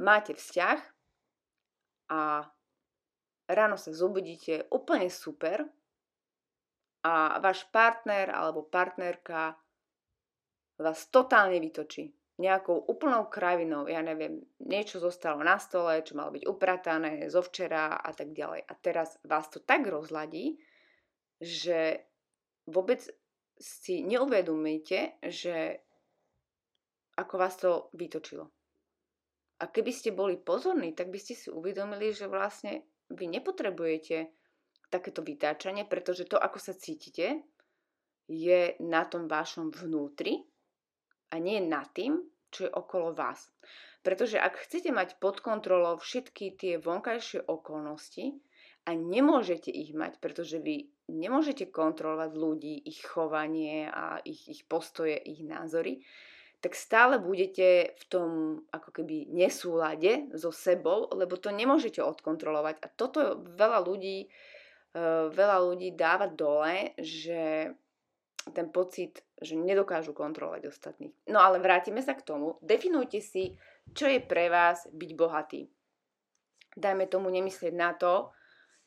Máte 0.00 0.32
vzťah 0.32 0.78
a 2.10 2.48
ráno 3.50 3.76
sa 3.76 3.92
zobudíte 3.92 4.70
úplne 4.72 5.12
super 5.12 5.66
a 7.04 7.36
váš 7.40 7.68
partner 7.68 8.32
alebo 8.32 8.64
partnerka 8.64 9.56
vás 10.80 11.08
totálne 11.12 11.60
vytočí 11.60 12.08
nejakou 12.40 12.88
úplnou 12.88 13.28
kravinou, 13.28 13.84
ja 13.84 14.00
neviem, 14.00 14.40
niečo 14.64 14.96
zostalo 14.96 15.44
na 15.44 15.60
stole, 15.60 16.00
čo 16.00 16.16
malo 16.16 16.32
byť 16.32 16.48
upratané 16.48 17.28
zo 17.28 17.44
včera 17.44 18.00
a 18.00 18.10
tak 18.16 18.32
ďalej. 18.32 18.64
A 18.64 18.72
teraz 18.80 19.20
vás 19.28 19.52
to 19.52 19.60
tak 19.60 19.84
rozladí, 19.84 20.56
že 21.36 22.00
vôbec 22.64 23.04
si 23.60 24.00
neuvedomíte, 24.08 25.20
že 25.28 25.84
ako 27.20 27.34
vás 27.36 27.60
to 27.60 27.92
vytočilo. 27.92 28.48
A 29.60 29.68
keby 29.68 29.92
ste 29.92 30.16
boli 30.16 30.40
pozorní, 30.40 30.96
tak 30.96 31.12
by 31.12 31.20
ste 31.20 31.36
si 31.36 31.52
uvedomili, 31.52 32.16
že 32.16 32.24
vlastne 32.24 32.88
vy 33.12 33.28
nepotrebujete 33.28 34.32
takéto 34.88 35.20
vytáčanie, 35.20 35.84
pretože 35.84 36.24
to, 36.24 36.40
ako 36.40 36.56
sa 36.56 36.72
cítite, 36.72 37.44
je 38.24 38.80
na 38.80 39.04
tom 39.04 39.28
vašom 39.28 39.68
vnútri 39.68 40.49
a 41.30 41.38
nie 41.38 41.62
nad 41.62 41.86
tým, 41.94 42.20
čo 42.50 42.66
je 42.66 42.70
okolo 42.70 43.14
vás. 43.14 43.50
Pretože 44.02 44.40
ak 44.40 44.66
chcete 44.66 44.90
mať 44.90 45.16
pod 45.22 45.44
kontrolou 45.44 45.96
všetky 46.00 46.56
tie 46.56 46.74
vonkajšie 46.80 47.46
okolnosti 47.46 48.34
a 48.88 48.96
nemôžete 48.96 49.68
ich 49.70 49.92
mať, 49.92 50.18
pretože 50.18 50.58
vy 50.58 50.88
nemôžete 51.06 51.68
kontrolovať 51.68 52.30
ľudí, 52.32 52.74
ich 52.80 53.04
chovanie 53.04 53.86
a 53.92 54.18
ich, 54.24 54.48
ich 54.48 54.62
postoje, 54.64 55.20
ich 55.20 55.44
názory, 55.44 56.00
tak 56.60 56.76
stále 56.76 57.16
budete 57.16 57.96
v 57.96 58.04
tom 58.08 58.30
ako 58.68 59.00
keby 59.00 59.32
nesúlade 59.32 60.28
so 60.36 60.52
sebou, 60.52 61.08
lebo 61.12 61.40
to 61.40 61.48
nemôžete 61.48 62.04
odkontrolovať. 62.04 62.84
A 62.84 62.86
toto 62.92 63.40
veľa 63.56 63.80
ľudí, 63.80 64.28
eh, 64.28 65.24
veľa 65.28 65.58
ľudí 65.72 65.96
dáva 65.96 66.28
dole, 66.28 66.92
že 67.00 67.72
ten 68.48 68.72
pocit, 68.72 69.20
že 69.36 69.52
nedokážu 69.52 70.16
kontrolovať 70.16 70.72
ostatných. 70.72 71.12
No 71.28 71.44
ale 71.44 71.60
vrátime 71.60 72.00
sa 72.00 72.16
k 72.16 72.24
tomu. 72.24 72.56
Definujte 72.64 73.20
si, 73.20 73.54
čo 73.92 74.08
je 74.08 74.20
pre 74.20 74.48
vás 74.48 74.88
byť 74.88 75.10
bohatý. 75.12 75.68
Dajme 76.76 77.04
tomu 77.10 77.28
nemyslieť 77.28 77.74
na 77.76 77.92
to, 77.92 78.32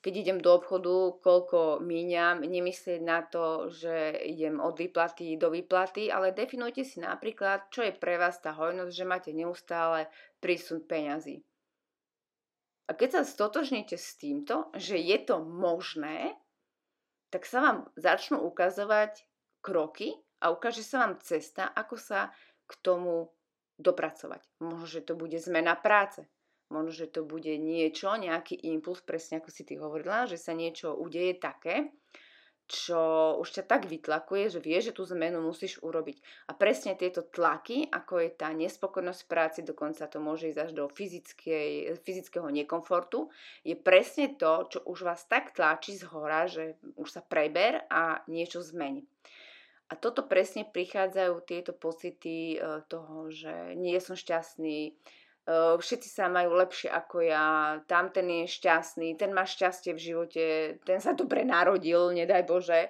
keď 0.03 0.13
idem 0.19 0.39
do 0.43 0.51
obchodu, 0.59 1.15
koľko 1.23 1.79
míňam, 1.79 2.43
nemyslieť 2.43 2.99
na 2.99 3.23
to, 3.23 3.71
že 3.71 4.19
idem 4.27 4.59
od 4.59 4.75
výplaty 4.75 5.39
do 5.39 5.47
výplaty, 5.47 6.11
ale 6.11 6.35
definujte 6.35 6.83
si 6.83 6.99
napríklad, 6.99 7.71
čo 7.71 7.87
je 7.87 7.95
pre 7.95 8.19
vás 8.19 8.35
tá 8.43 8.51
hojnosť, 8.51 8.91
že 8.91 9.07
máte 9.07 9.31
neustále 9.31 10.11
prísun 10.43 10.83
peňazí. 10.83 11.39
A 12.83 12.99
keď 12.99 13.09
sa 13.15 13.21
stotožnite 13.23 13.95
s 13.95 14.19
týmto, 14.19 14.67
že 14.75 14.99
je 14.99 15.15
to 15.23 15.39
možné, 15.39 16.35
tak 17.31 17.47
sa 17.47 17.63
vám 17.63 17.77
začnú 17.95 18.43
ukazovať 18.43 19.23
kroky 19.63 20.11
a 20.43 20.51
ukáže 20.51 20.83
sa 20.83 21.07
vám 21.07 21.23
cesta, 21.23 21.71
ako 21.71 21.95
sa 21.95 22.35
k 22.67 22.71
tomu 22.83 23.31
dopracovať. 23.79 24.43
Možno, 24.59 24.85
že 24.85 25.01
to 25.01 25.15
bude 25.15 25.39
zmena 25.39 25.79
práce. 25.79 26.27
Možno, 26.67 26.91
že 26.91 27.07
to 27.07 27.23
bude 27.23 27.55
niečo, 27.55 28.11
nejaký 28.17 28.59
impuls, 28.67 28.99
presne 29.05 29.39
ako 29.39 29.49
si 29.53 29.63
ty 29.63 29.79
hovorila, 29.79 30.27
že 30.27 30.41
sa 30.41 30.57
niečo 30.57 30.97
udeje 30.97 31.37
také, 31.37 31.93
čo 32.63 33.35
už 33.43 33.59
ťa 33.59 33.63
tak 33.67 33.85
vytlakuje, 33.85 34.57
že 34.57 34.59
vieš, 34.63 34.89
že 34.89 34.95
tú 34.97 35.03
zmenu 35.13 35.43
musíš 35.43 35.83
urobiť. 35.83 36.49
A 36.49 36.55
presne 36.55 36.95
tieto 36.95 37.21
tlaky, 37.21 37.91
ako 37.91 38.23
je 38.23 38.29
tá 38.33 38.49
nespokojnosť 38.55 39.21
v 39.21 39.29
práci, 39.29 39.59
dokonca 39.61 40.07
to 40.07 40.17
môže 40.23 40.49
ísť 40.49 40.61
až 40.63 40.71
do 40.71 40.87
fyzického 41.99 42.47
nekomfortu, 42.49 43.29
je 43.61 43.75
presne 43.77 44.33
to, 44.39 44.65
čo 44.71 44.79
už 44.87 45.05
vás 45.05 45.27
tak 45.27 45.53
tlačí 45.53 45.93
z 45.93 46.07
hora, 46.09 46.47
že 46.47 46.79
už 46.95 47.05
sa 47.05 47.21
preber 47.21 47.85
a 47.91 48.23
niečo 48.31 48.63
zmení. 48.63 49.05
A 49.93 49.97
toto 50.01 50.25
presne 50.25 50.65
prichádzajú 50.65 51.45
tieto 51.45 51.69
pocity 51.69 52.57
e, 52.57 52.81
toho, 52.89 53.29
že 53.29 53.77
nie 53.77 53.93
som 54.01 54.17
šťastný, 54.17 54.89
e, 54.89 54.91
všetci 55.77 56.09
sa 56.09 56.33
majú 56.33 56.57
lepšie 56.57 56.89
ako 56.89 57.21
ja, 57.21 57.77
tamten 57.85 58.25
je 58.25 58.49
šťastný, 58.49 59.13
ten 59.21 59.37
má 59.37 59.45
šťastie 59.45 59.93
v 59.93 60.01
živote, 60.01 60.43
ten 60.81 60.97
sa 60.97 61.13
dobre 61.13 61.45
narodil, 61.45 62.09
nedaj 62.09 62.41
Bože. 62.41 62.89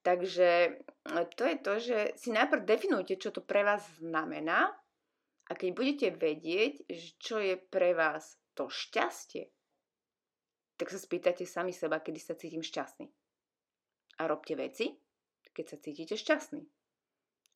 Takže 0.00 0.48
e, 0.72 1.20
to 1.36 1.44
je 1.44 1.56
to, 1.60 1.74
že 1.84 1.98
si 2.16 2.32
najprv 2.32 2.64
definujte, 2.64 3.20
čo 3.20 3.28
to 3.28 3.44
pre 3.44 3.60
vás 3.60 3.84
znamená. 4.00 4.72
A 5.44 5.52
keď 5.52 5.68
budete 5.76 6.08
vedieť, 6.16 6.88
čo 7.20 7.44
je 7.44 7.60
pre 7.60 7.92
vás 7.92 8.40
to 8.56 8.72
šťastie, 8.72 9.52
tak 10.80 10.88
sa 10.88 10.96
spýtate 10.96 11.44
sami 11.44 11.76
seba, 11.76 12.00
kedy 12.00 12.20
sa 12.24 12.32
cítim 12.40 12.64
šťastný. 12.64 13.04
A 14.16 14.22
robte 14.24 14.56
veci, 14.56 15.01
keď 15.52 15.64
sa 15.68 15.76
cítite 15.78 16.14
šťastný. 16.16 16.64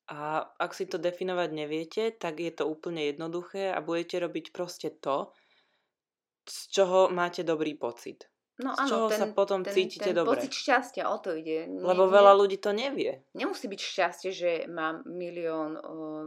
A 0.07 0.47
ak 0.63 0.71
si 0.71 0.87
to 0.87 1.03
definovať 1.03 1.51
neviete, 1.51 2.03
tak 2.15 2.39
je 2.39 2.55
to 2.55 2.71
úplne 2.71 3.11
jednoduché 3.11 3.75
a 3.75 3.83
budete 3.83 4.23
robiť 4.23 4.55
proste 4.55 4.95
to, 5.03 5.35
z 6.47 6.59
čoho 6.71 7.11
máte 7.11 7.43
dobrý 7.43 7.75
pocit. 7.75 8.31
No 8.57 8.73
z 8.73 8.89
čoho 8.89 9.13
áno, 9.13 9.19
sa 9.19 9.27
potom 9.37 9.61
ten, 9.61 9.75
cítite 9.75 10.15
ten 10.15 10.17
dobre. 10.17 10.41
pocit 10.41 10.55
šťastia, 10.55 11.13
o 11.13 11.19
to 11.21 11.37
ide. 11.37 11.69
Nie, 11.69 11.83
Lebo 11.83 12.09
veľa 12.09 12.33
ľudí 12.39 12.57
to 12.57 12.73
nevie. 12.73 13.21
Nemusí 13.37 13.69
byť 13.69 13.81
šťastie, 13.83 14.31
že 14.33 14.51
mám 14.71 15.05
milión 15.05 15.77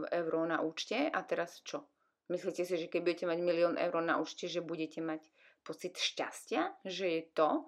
eur 0.06 0.32
na 0.46 0.62
účte 0.62 1.10
a 1.10 1.18
teraz 1.26 1.58
čo? 1.66 1.90
Myslíte 2.30 2.62
si, 2.62 2.78
že 2.78 2.86
keď 2.86 3.00
budete 3.02 3.24
mať 3.26 3.38
milión 3.42 3.74
eur 3.74 3.98
na 3.98 4.22
účte, 4.22 4.46
že 4.46 4.62
budete 4.62 5.02
mať 5.02 5.26
pocit 5.66 5.98
šťastia? 5.98 6.70
Že 6.86 7.06
je 7.18 7.22
to, 7.34 7.66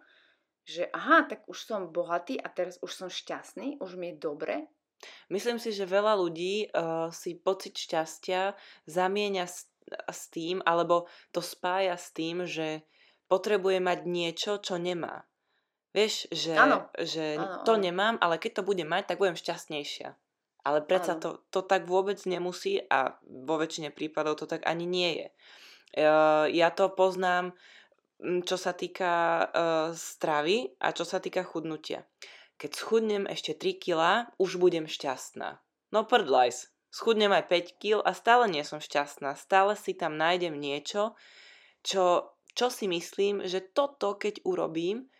že 0.62 0.86
aha, 0.94 1.26
tak 1.26 1.46
už 1.50 1.58
som 1.58 1.90
bohatý 1.90 2.38
a 2.38 2.46
teraz 2.50 2.78
už 2.82 2.92
som 2.92 3.08
šťastný, 3.10 3.82
už 3.82 3.98
mi 3.98 4.14
je 4.14 4.22
dobre, 4.22 4.54
Myslím 5.30 5.58
si, 5.58 5.74
že 5.74 5.88
veľa 5.88 6.14
ľudí 6.14 6.70
uh, 6.70 7.10
si 7.10 7.34
pocit 7.34 7.74
šťastia 7.74 8.54
zamieňa 8.86 9.44
s, 9.50 9.66
s 9.90 10.30
tým, 10.30 10.62
alebo 10.62 11.10
to 11.34 11.42
spája 11.42 11.98
s 11.98 12.14
tým, 12.14 12.46
že 12.46 12.86
potrebuje 13.26 13.82
mať 13.82 13.98
niečo, 14.06 14.52
čo 14.62 14.78
nemá. 14.78 15.26
Vieš, 15.92 16.32
že, 16.32 16.56
že 17.04 17.36
Áno, 17.36 17.64
to 17.68 17.76
áno. 17.76 17.82
nemám, 17.82 18.16
ale 18.20 18.40
keď 18.40 18.60
to 18.60 18.66
budem 18.68 18.88
mať, 18.88 19.12
tak 19.12 19.20
budem 19.20 19.36
šťastnejšia. 19.36 20.16
Ale 20.62 20.78
predsa 20.86 21.18
to, 21.18 21.42
to 21.50 21.66
tak 21.66 21.90
vôbec 21.90 22.22
nemusí 22.22 22.78
a 22.86 23.18
vo 23.26 23.58
väčšine 23.58 23.90
prípadov 23.90 24.38
to 24.38 24.46
tak 24.46 24.62
ani 24.62 24.86
nie 24.86 25.10
je. 25.18 25.28
Uh, 25.92 26.46
ja 26.48 26.72
to 26.72 26.88
poznám, 26.88 27.52
mm, 27.52 27.56
čo 28.22 28.56
sa 28.56 28.72
týka 28.72 29.12
uh, 29.44 29.90
stravy 29.92 30.78
a 30.78 30.94
čo 30.94 31.02
sa 31.02 31.18
týka 31.18 31.42
chudnutia. 31.42 32.06
Keď 32.56 32.70
schudnem 32.78 33.24
ešte 33.26 33.58
3 33.58 33.82
kg, 33.82 34.00
už 34.38 34.62
budem 34.62 34.86
šťastná. 34.86 35.58
No 35.90 36.06
prdlajs, 36.06 36.70
schudnem 36.94 37.34
aj 37.34 37.50
5 37.50 37.80
kg 37.82 37.98
a 38.06 38.14
stále 38.14 38.46
nie 38.46 38.62
som 38.62 38.78
šťastná. 38.78 39.34
Stále 39.34 39.74
si 39.74 39.98
tam 39.98 40.14
nájdem 40.14 40.54
niečo, 40.54 41.18
čo, 41.82 42.36
čo 42.54 42.66
si 42.70 42.86
myslím, 42.86 43.42
že 43.42 43.58
toto 43.60 44.14
keď 44.14 44.46
urobím, 44.46 45.10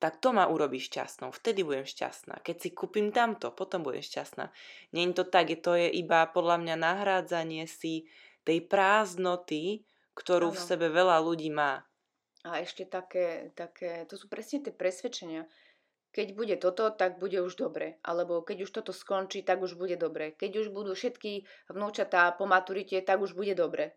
tak 0.00 0.16
to 0.18 0.32
ma 0.32 0.48
urobí 0.48 0.80
šťastnou. 0.80 1.28
Vtedy 1.30 1.60
budem 1.60 1.84
šťastná. 1.84 2.40
Keď 2.40 2.56
si 2.56 2.68
kúpim 2.72 3.12
tamto, 3.12 3.52
potom 3.52 3.84
budem 3.84 4.00
šťastná. 4.00 4.48
Nie 4.96 5.04
je 5.12 5.14
to 5.14 5.28
tak, 5.28 5.52
je 5.52 5.60
to 5.60 5.76
je 5.76 5.92
iba 5.92 6.24
podľa 6.32 6.56
mňa 6.56 6.74
nahrádzanie 6.80 7.68
si 7.68 8.08
tej 8.42 8.64
prázdnoty, 8.64 9.84
ktorú 10.16 10.56
v 10.56 10.58
Áno. 10.58 10.66
sebe 10.72 10.88
veľa 10.88 11.20
ľudí 11.20 11.52
má. 11.52 11.84
A 12.44 12.64
ešte 12.64 12.88
také, 12.88 13.52
také, 13.52 14.08
to 14.08 14.16
sú 14.16 14.24
presne 14.28 14.64
tie 14.64 14.72
presvedčenia. 14.72 15.44
Keď 16.10 16.34
bude 16.34 16.56
toto, 16.58 16.90
tak 16.90 17.22
bude 17.22 17.38
už 17.38 17.54
dobre. 17.54 18.00
Alebo 18.02 18.42
keď 18.42 18.66
už 18.66 18.70
toto 18.70 18.90
skončí, 18.90 19.44
tak 19.46 19.62
už 19.62 19.78
bude 19.78 19.94
dobre. 19.94 20.34
Keď 20.34 20.66
už 20.66 20.66
budú 20.74 20.96
všetky 20.96 21.46
vnúčatá 21.70 22.32
po 22.34 22.48
maturite, 22.48 22.98
tak 23.04 23.20
už 23.22 23.36
bude 23.36 23.54
dobre. 23.54 23.94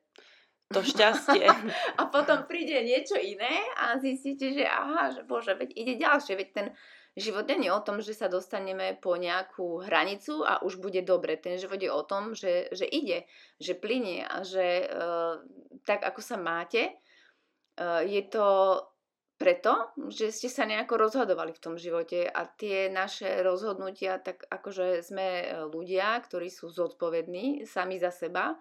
To 0.73 0.81
šťastie, 0.81 1.45
A 1.99 2.01
potom 2.09 2.49
príde 2.49 2.81
niečo 2.81 3.13
iné 3.19 3.61
a 3.77 3.99
zistíte, 4.01 4.53
že 4.53 4.65
aha, 4.65 5.13
že 5.13 5.21
bože, 5.21 5.53
veď 5.53 5.69
ide 5.75 5.93
ďalšie, 6.01 6.33
veď 6.33 6.49
ten 6.49 6.67
život 7.13 7.45
nie 7.45 7.69
je 7.69 7.73
o 7.73 7.85
tom, 7.85 8.01
že 8.01 8.17
sa 8.17 8.25
dostaneme 8.25 8.97
po 8.97 9.13
nejakú 9.13 9.85
hranicu 9.85 10.41
a 10.41 10.65
už 10.65 10.81
bude 10.81 11.05
dobre. 11.05 11.37
Ten 11.37 11.61
život 11.61 11.77
je 11.77 11.91
o 11.93 12.01
tom, 12.01 12.33
že, 12.33 12.73
že 12.73 12.89
ide, 12.89 13.29
že 13.61 13.77
plinie 13.77 14.25
a 14.25 14.41
že 14.41 14.65
e, 14.81 14.87
tak 15.85 16.01
ako 16.01 16.21
sa 16.25 16.41
máte, 16.41 16.97
je 17.81 18.21
to 18.29 18.47
preto, 19.43 19.91
že 20.07 20.31
ste 20.31 20.47
sa 20.47 20.63
nejako 20.63 20.95
rozhodovali 20.95 21.51
v 21.51 21.63
tom 21.63 21.75
živote 21.75 22.23
a 22.23 22.47
tie 22.47 22.87
naše 22.87 23.43
rozhodnutia, 23.43 24.21
tak 24.23 24.47
akože 24.47 25.03
sme 25.03 25.27
e, 25.27 25.45
ľudia, 25.67 26.15
ktorí 26.23 26.47
sú 26.47 26.71
zodpovední 26.71 27.67
sami 27.67 27.99
za 27.99 28.07
seba, 28.07 28.55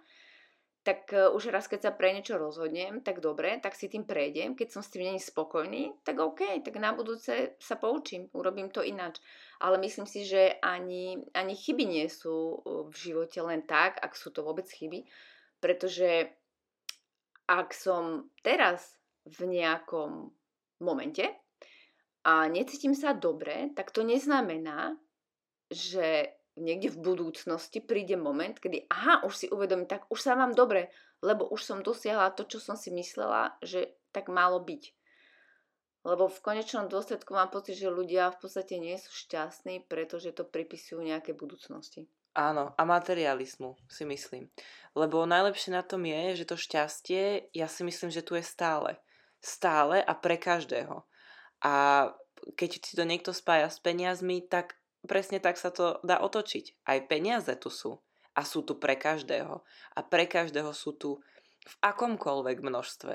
tak 0.82 1.14
e, 1.14 1.30
už 1.30 1.54
raz, 1.54 1.70
keď 1.70 1.80
sa 1.86 1.92
pre 1.94 2.10
niečo 2.16 2.34
rozhodnem, 2.34 2.98
tak 3.04 3.22
dobre, 3.22 3.62
tak 3.62 3.78
si 3.78 3.86
tým 3.86 4.02
prejdem. 4.08 4.58
Keď 4.58 4.68
som 4.74 4.82
s 4.82 4.90
tým 4.90 5.06
není 5.06 5.22
spokojný, 5.22 6.02
tak 6.02 6.18
OK, 6.18 6.64
tak 6.66 6.74
na 6.82 6.90
budúce 6.96 7.54
sa 7.62 7.76
poučím, 7.78 8.26
urobím 8.34 8.72
to 8.72 8.82
ináč. 8.82 9.22
Ale 9.62 9.78
myslím 9.78 10.10
si, 10.10 10.26
že 10.26 10.58
ani, 10.58 11.20
ani 11.36 11.54
chyby 11.54 11.84
nie 11.86 12.10
sú 12.10 12.58
v 12.90 12.94
živote 12.96 13.38
len 13.44 13.62
tak, 13.62 14.02
ak 14.02 14.18
sú 14.18 14.34
to 14.34 14.42
vôbec 14.42 14.66
chyby, 14.66 15.06
pretože 15.62 16.32
ak 17.46 17.70
som 17.70 18.26
teraz 18.42 19.01
v 19.26 19.40
nejakom 19.46 20.30
momente 20.82 21.24
a 22.22 22.46
necítim 22.46 22.94
sa 22.94 23.14
dobre, 23.14 23.70
tak 23.74 23.90
to 23.90 24.06
neznamená, 24.06 24.94
že 25.70 26.34
niekde 26.58 26.92
v 26.92 27.02
budúcnosti 27.02 27.80
príde 27.80 28.14
moment, 28.14 28.54
kedy 28.54 28.86
aha, 28.92 29.24
už 29.24 29.34
si 29.34 29.46
uvedomím, 29.48 29.88
tak 29.88 30.06
už 30.12 30.20
sa 30.20 30.36
mám 30.36 30.52
dobre, 30.52 30.92
lebo 31.24 31.48
už 31.48 31.62
som 31.64 31.78
dosiahla 31.80 32.34
to, 32.36 32.44
čo 32.44 32.60
som 32.60 32.76
si 32.76 32.92
myslela, 32.92 33.56
že 33.64 33.96
tak 34.12 34.28
malo 34.28 34.60
byť. 34.60 34.92
Lebo 36.02 36.26
v 36.26 36.42
konečnom 36.42 36.90
dôsledku 36.90 37.30
mám 37.30 37.54
pocit, 37.54 37.78
že 37.78 37.86
ľudia 37.86 38.34
v 38.34 38.38
podstate 38.42 38.74
nie 38.82 38.98
sú 38.98 39.14
šťastní, 39.14 39.86
pretože 39.86 40.34
to 40.34 40.42
pripisujú 40.42 40.98
nejaké 40.98 41.30
budúcnosti. 41.30 42.10
Áno, 42.34 42.74
a 42.74 42.82
materializmu 42.82 43.78
si 43.86 44.02
myslím. 44.08 44.50
Lebo 44.98 45.22
najlepšie 45.28 45.70
na 45.76 45.86
tom 45.86 46.02
je, 46.02 46.42
že 46.42 46.48
to 46.48 46.56
šťastie, 46.58 47.54
ja 47.54 47.70
si 47.70 47.86
myslím, 47.86 48.10
že 48.10 48.24
tu 48.24 48.34
je 48.34 48.42
stále. 48.42 48.98
Stále 49.42 49.98
a 49.98 50.14
pre 50.14 50.38
každého. 50.38 51.02
A 51.66 51.74
keď 52.54 52.68
si 52.78 52.94
to 52.94 53.02
niekto 53.02 53.34
spája 53.34 53.66
s 53.66 53.82
peniazmi, 53.82 54.42
tak 54.46 54.78
presne 55.06 55.42
tak 55.42 55.58
sa 55.58 55.74
to 55.74 55.98
dá 56.06 56.22
otočiť. 56.22 56.86
Aj 56.86 56.98
peniaze 57.06 57.50
tu 57.58 57.68
sú. 57.68 57.98
A 58.32 58.46
sú 58.46 58.64
tu 58.64 58.78
pre 58.78 58.94
každého. 58.96 59.60
A 59.92 60.00
pre 60.00 60.24
každého 60.30 60.72
sú 60.72 60.94
tu 60.94 61.20
v 61.62 61.74
akomkoľvek 61.82 62.58
množstve. 62.62 63.14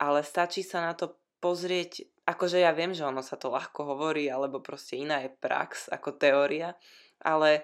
Ale 0.00 0.20
stačí 0.22 0.62
sa 0.62 0.86
na 0.86 0.94
to 0.94 1.18
pozrieť, 1.38 2.06
akože 2.24 2.58
ja 2.62 2.72
viem, 2.72 2.96
že 2.96 3.06
ono 3.06 3.20
sa 3.20 3.36
to 3.36 3.52
ľahko 3.52 3.96
hovorí, 3.96 4.26
alebo 4.26 4.64
proste 4.64 4.98
iná 4.98 5.22
je 5.22 5.30
prax 5.30 5.92
ako 5.92 6.16
teória, 6.16 6.74
ale 7.22 7.62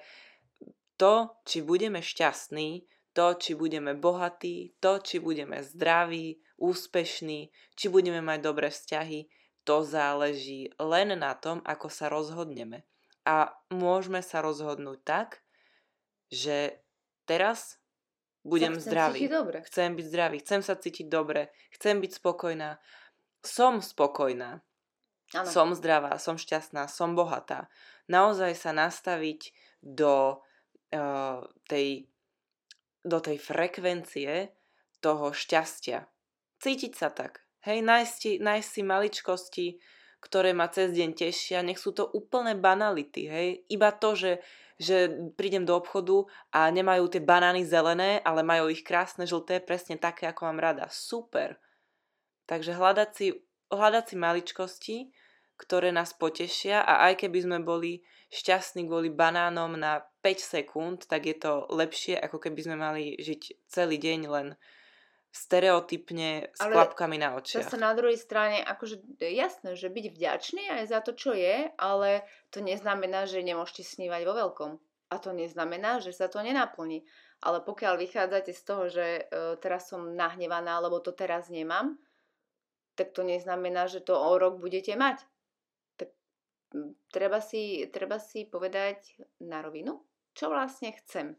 to, 0.97 1.35
či 1.43 1.65
budeme 1.65 1.99
šťastní, 1.99 2.87
to, 3.13 3.37
či 3.37 3.53
budeme 3.55 3.93
bohatí, 3.95 4.77
to, 4.81 4.99
či 4.99 5.21
budeme 5.21 5.61
zdraví, 5.61 6.41
úspešní, 6.57 7.53
či 7.77 7.87
budeme 7.89 8.25
mať 8.25 8.39
dobré 8.41 8.69
vzťahy, 8.73 9.29
to 9.63 9.87
záleží 9.87 10.75
len 10.79 11.15
na 11.19 11.35
tom, 11.39 11.63
ako 11.63 11.87
sa 11.91 12.11
rozhodneme. 12.11 12.83
A 13.23 13.55
môžeme 13.71 14.19
sa 14.23 14.43
rozhodnúť 14.43 14.99
tak, 15.07 15.29
že 16.33 16.83
teraz 17.27 17.79
budem 18.43 18.75
chcem 18.75 18.91
zdravý. 18.91 19.19
dobre. 19.31 19.59
Chcem 19.67 19.95
byť 19.95 20.07
zdravý, 20.07 20.37
chcem 20.43 20.61
sa 20.63 20.75
cítiť 20.75 21.07
dobre, 21.07 21.55
chcem 21.71 22.03
byť 22.03 22.11
spokojná. 22.19 22.83
Som 23.43 23.83
spokojná, 23.83 24.63
Áno. 25.35 25.49
som 25.51 25.75
zdravá, 25.75 26.19
som 26.19 26.39
šťastná, 26.39 26.91
som 26.91 27.15
bohatá. 27.15 27.71
Naozaj 28.11 28.59
sa 28.59 28.71
nastaviť 28.75 29.55
do, 29.83 30.43
uh, 30.95 31.43
tej, 31.67 32.11
do 33.03 33.19
tej 33.19 33.39
frekvencie 33.39 34.55
toho 35.03 35.35
šťastia. 35.35 36.07
Cítiť 36.63 36.93
sa 36.95 37.11
tak. 37.11 37.43
Hej, 37.67 37.83
nájsť, 37.83 38.43
nájsť 38.43 38.69
si 38.71 38.83
maličkosti, 38.83 39.67
ktoré 40.23 40.55
ma 40.55 40.71
cez 40.71 40.95
deň 40.95 41.11
tešia, 41.19 41.67
nech 41.67 41.83
sú 41.83 41.91
to 41.91 42.07
úplné 42.07 42.55
banality, 42.55 43.27
hej. 43.27 43.49
Iba 43.67 43.91
to, 43.91 44.15
že, 44.15 44.33
že 44.79 45.11
prídem 45.35 45.67
do 45.67 45.75
obchodu 45.75 46.31
a 46.55 46.71
nemajú 46.71 47.11
tie 47.11 47.23
banány 47.23 47.67
zelené, 47.67 48.23
ale 48.23 48.47
majú 48.47 48.71
ich 48.71 48.87
krásne 48.87 49.27
žlté, 49.27 49.59
presne 49.59 49.99
také, 49.99 50.31
ako 50.31 50.47
mám 50.47 50.63
rada. 50.63 50.87
Super. 50.91 51.59
Takže 52.47 52.79
hľadať 52.79 53.11
si, 53.15 53.27
hľadať 53.75 54.05
si 54.07 54.15
maličkosti, 54.15 54.97
ktoré 55.57 55.95
nás 55.95 56.17
potešia 56.17 56.83
a 56.83 57.07
aj 57.11 57.27
keby 57.27 57.39
sme 57.45 57.59
boli 57.63 58.03
šťastní 58.33 58.89
kvôli 58.89 59.13
banánom 59.13 59.77
na 59.77 60.03
5 60.25 60.41
sekúnd, 60.41 60.99
tak 61.05 61.29
je 61.29 61.37
to 61.37 61.69
lepšie, 61.69 62.17
ako 62.17 62.41
keby 62.41 62.61
sme 62.65 62.77
mali 62.81 63.15
žiť 63.21 63.69
celý 63.69 64.01
deň 64.01 64.21
len 64.33 64.47
stereotypne 65.33 66.53
s 66.53 66.61
Ale 66.61 66.77
klapkami 66.77 67.17
na 67.17 67.33
očiach. 67.41 67.65
Zase 67.65 67.81
na 67.81 67.97
druhej 67.97 68.21
strane, 68.21 68.61
akože 68.61 69.01
je 69.17 69.33
jasné, 69.33 69.73
že 69.81 69.89
byť 69.89 70.07
vďačný 70.13 70.65
aj 70.69 70.85
za 70.93 71.01
to, 71.01 71.17
čo 71.17 71.33
je, 71.33 71.73
ale 71.81 72.29
to 72.53 72.61
neznamená, 72.61 73.25
že 73.25 73.41
nemôžete 73.41 73.81
snívať 73.97 74.29
vo 74.29 74.37
veľkom. 74.37 74.73
A 75.09 75.17
to 75.21 75.33
neznamená, 75.33 76.05
že 76.05 76.13
sa 76.13 76.29
to 76.29 76.41
nenaplní. 76.45 77.05
Ale 77.41 77.65
pokiaľ 77.65 78.01
vychádzate 78.01 78.53
z 78.53 78.63
toho, 78.65 78.85
že 78.93 79.07
e, 79.25 79.57
teraz 79.61 79.89
som 79.89 80.17
nahnevaná, 80.17 80.81
lebo 80.85 81.01
to 81.01 81.17
teraz 81.17 81.49
nemám, 81.49 81.97
tak 82.97 83.17
to 83.17 83.25
neznamená, 83.25 83.89
že 83.89 84.05
to 84.05 84.13
o 84.13 84.37
rok 84.37 84.61
budete 84.61 84.93
mať. 84.97 85.25
Treba 87.13 87.41
si, 87.45 87.89
treba 87.93 88.17
si 88.17 88.49
povedať 88.49 89.21
na 89.45 89.61
rovinu, 89.61 90.01
čo 90.33 90.49
vlastne 90.49 90.93
chcem. 90.97 91.37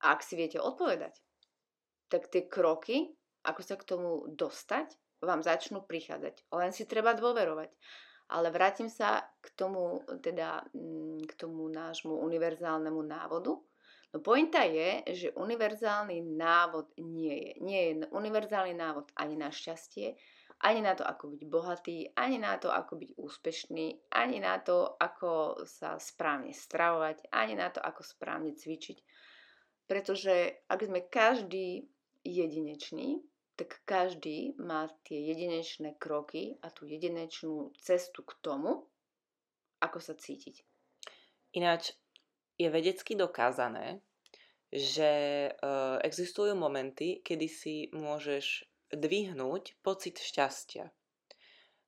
A 0.00 0.16
ak 0.16 0.24
si 0.24 0.36
viete 0.36 0.60
odpovedať, 0.60 1.16
tak 2.08 2.28
tie 2.32 2.48
kroky, 2.48 3.12
ako 3.44 3.60
sa 3.60 3.76
k 3.76 3.86
tomu 3.88 4.28
dostať, 4.32 4.96
vám 5.20 5.44
začnú 5.44 5.84
prichádzať. 5.84 6.48
Len 6.52 6.72
si 6.72 6.88
treba 6.88 7.12
dôverovať. 7.12 7.70
Ale 8.30 8.48
vrátim 8.54 8.88
sa 8.88 9.20
k 9.42 9.48
tomu, 9.58 10.00
teda, 10.22 10.64
mm, 10.72 11.26
k 11.28 11.32
tomu 11.36 11.68
nášmu 11.68 12.14
univerzálnemu 12.14 13.00
návodu. 13.02 13.58
No 14.10 14.18
pointa 14.22 14.62
je, 14.66 15.02
že 15.12 15.34
univerzálny 15.34 16.22
návod 16.38 16.94
nie 16.98 17.36
je. 17.36 17.52
Nie 17.62 17.80
je 17.90 17.92
univerzálny 18.10 18.74
návod 18.74 19.10
ani 19.18 19.34
na 19.38 19.50
šťastie, 19.50 20.14
ani 20.60 20.84
na 20.84 20.92
to, 20.92 21.08
ako 21.08 21.32
byť 21.32 21.42
bohatý, 21.48 21.96
ani 22.12 22.36
na 22.36 22.60
to, 22.60 22.68
ako 22.68 23.00
byť 23.00 23.10
úspešný, 23.16 24.12
ani 24.12 24.38
na 24.44 24.60
to, 24.60 24.92
ako 25.00 25.64
sa 25.64 25.96
správne 25.96 26.52
stravovať, 26.52 27.32
ani 27.32 27.56
na 27.56 27.72
to, 27.72 27.80
ako 27.80 28.04
správne 28.04 28.52
cvičiť. 28.52 29.00
Pretože 29.88 30.60
ak 30.68 30.80
sme 30.84 31.00
každý 31.08 31.88
jedinečný, 32.22 33.24
tak 33.56 33.80
každý 33.88 34.56
má 34.60 34.88
tie 35.04 35.32
jedinečné 35.32 35.96
kroky 35.96 36.56
a 36.60 36.68
tú 36.72 36.84
jedinečnú 36.84 37.72
cestu 37.80 38.24
k 38.24 38.32
tomu, 38.40 38.88
ako 39.80 39.98
sa 40.00 40.12
cítiť. 40.16 40.64
Ináč 41.56 41.96
je 42.60 42.68
vedecky 42.68 43.16
dokázané, 43.16 44.04
že 44.70 45.50
uh, 45.50 45.98
existujú 46.04 46.54
momenty, 46.54 47.18
kedy 47.24 47.46
si 47.50 47.74
môžeš 47.90 48.69
dvihnúť 48.92 49.78
pocit 49.80 50.18
šťastia. 50.18 50.90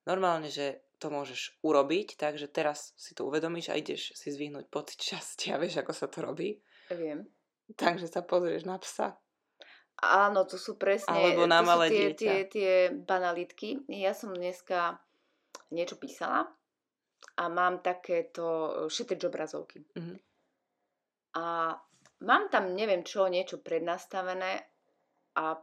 Normálne, 0.06 0.50
že 0.50 0.82
to 0.98 1.10
môžeš 1.10 1.58
urobiť, 1.62 2.14
takže 2.18 2.46
teraz 2.50 2.94
si 2.94 3.14
to 3.14 3.26
uvedomíš 3.26 3.70
a 3.70 3.78
ideš 3.78 4.14
si 4.14 4.30
zvihnúť 4.30 4.70
pocit 4.70 4.98
šťastia. 5.02 5.58
Vieš, 5.62 5.82
ako 5.82 5.92
sa 5.94 6.06
to 6.06 6.22
robí? 6.22 6.58
Viem. 6.90 7.26
Takže 7.74 8.10
sa 8.10 8.20
pozrieš 8.22 8.66
na 8.68 8.76
psa 8.82 9.16
Áno, 10.02 10.42
to 10.48 10.58
sú 10.58 10.74
presne 10.74 11.14
Alebo 11.14 11.46
na 11.46 11.62
to 11.62 11.68
malé 11.70 11.86
tie, 11.86 12.06
dieťa. 12.10 12.16
tie, 12.18 12.36
tie 12.50 12.72
banalitky. 12.90 13.86
Ja 13.86 14.16
som 14.16 14.34
dneska 14.34 14.98
niečo 15.70 15.94
písala 15.94 16.50
a 17.38 17.44
mám 17.46 17.84
takéto 17.86 18.74
šetrič 18.90 19.22
obrazovky. 19.30 19.84
Mhm. 19.94 20.16
A 21.38 21.44
mám 22.26 22.50
tam 22.50 22.74
neviem 22.74 23.06
čo, 23.06 23.30
niečo 23.30 23.62
prednastavené 23.62 24.66
a 25.38 25.56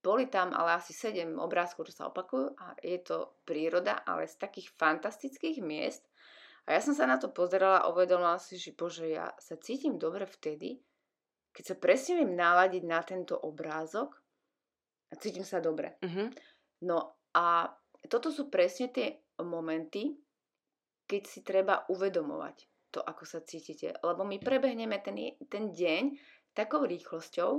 boli 0.00 0.32
tam 0.32 0.56
ale 0.56 0.80
asi 0.80 0.96
7 0.96 1.36
obrázkov, 1.36 1.92
čo 1.92 1.94
sa 1.94 2.08
opakujú 2.08 2.56
a 2.56 2.72
je 2.80 2.98
to 3.04 3.36
príroda, 3.44 4.00
ale 4.08 4.24
z 4.24 4.40
takých 4.40 4.72
fantastických 4.80 5.60
miest. 5.60 6.08
A 6.64 6.76
ja 6.76 6.80
som 6.80 6.96
sa 6.96 7.04
na 7.04 7.20
to 7.20 7.32
pozerala 7.32 7.84
a 7.84 7.88
uvedomila 7.92 8.40
si, 8.40 8.56
že 8.56 8.72
bože, 8.72 9.08
ja 9.08 9.32
sa 9.36 9.60
cítim 9.60 10.00
dobre 10.00 10.24
vtedy, 10.24 10.80
keď 11.52 11.64
sa 11.64 11.76
presne 11.76 12.22
viem 12.22 12.32
naladiť 12.32 12.82
na 12.86 13.00
tento 13.04 13.36
obrázok 13.36 14.16
a 15.10 15.14
cítim 15.18 15.44
sa 15.44 15.60
dobre. 15.60 16.00
Mhm. 16.00 16.32
No 16.86 17.20
a 17.36 17.68
toto 18.08 18.32
sú 18.32 18.48
presne 18.48 18.88
tie 18.88 19.20
momenty, 19.44 20.16
keď 21.04 21.22
si 21.26 21.40
treba 21.44 21.84
uvedomovať 21.90 22.56
to, 22.94 23.02
ako 23.02 23.24
sa 23.26 23.42
cítite. 23.42 23.92
Lebo 24.00 24.22
my 24.24 24.38
prebehneme 24.38 25.02
ten, 25.02 25.36
ten 25.50 25.74
deň 25.74 26.16
takou 26.54 26.86
rýchlosťou, 26.86 27.50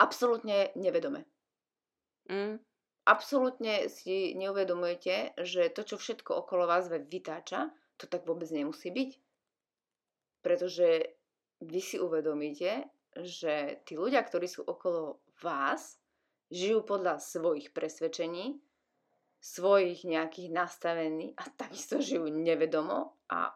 absolútne 0.00 0.72
nevedome. 0.76 1.24
Mm. 2.28 2.58
Absolútne 3.06 3.86
si 3.86 4.34
neuvedomujete, 4.34 5.38
že 5.46 5.70
to, 5.70 5.86
čo 5.86 5.94
všetko 5.94 6.42
okolo 6.42 6.66
vás 6.66 6.90
vytáča, 6.90 7.70
to 7.94 8.10
tak 8.10 8.26
vôbec 8.26 8.50
nemusí 8.50 8.90
byť. 8.90 9.10
Pretože 10.42 11.14
vy 11.62 11.80
si 11.80 11.96
uvedomíte, 12.02 12.90
že 13.22 13.80
tí 13.86 13.94
ľudia, 13.94 14.20
ktorí 14.26 14.50
sú 14.50 14.66
okolo 14.66 15.22
vás, 15.40 15.96
žijú 16.50 16.82
podľa 16.82 17.22
svojich 17.22 17.70
presvedčení, 17.70 18.58
svojich 19.38 20.02
nejakých 20.02 20.50
nastavení 20.50 21.30
a 21.38 21.46
takisto 21.54 22.02
žijú 22.02 22.26
nevedomo 22.26 23.14
a 23.30 23.54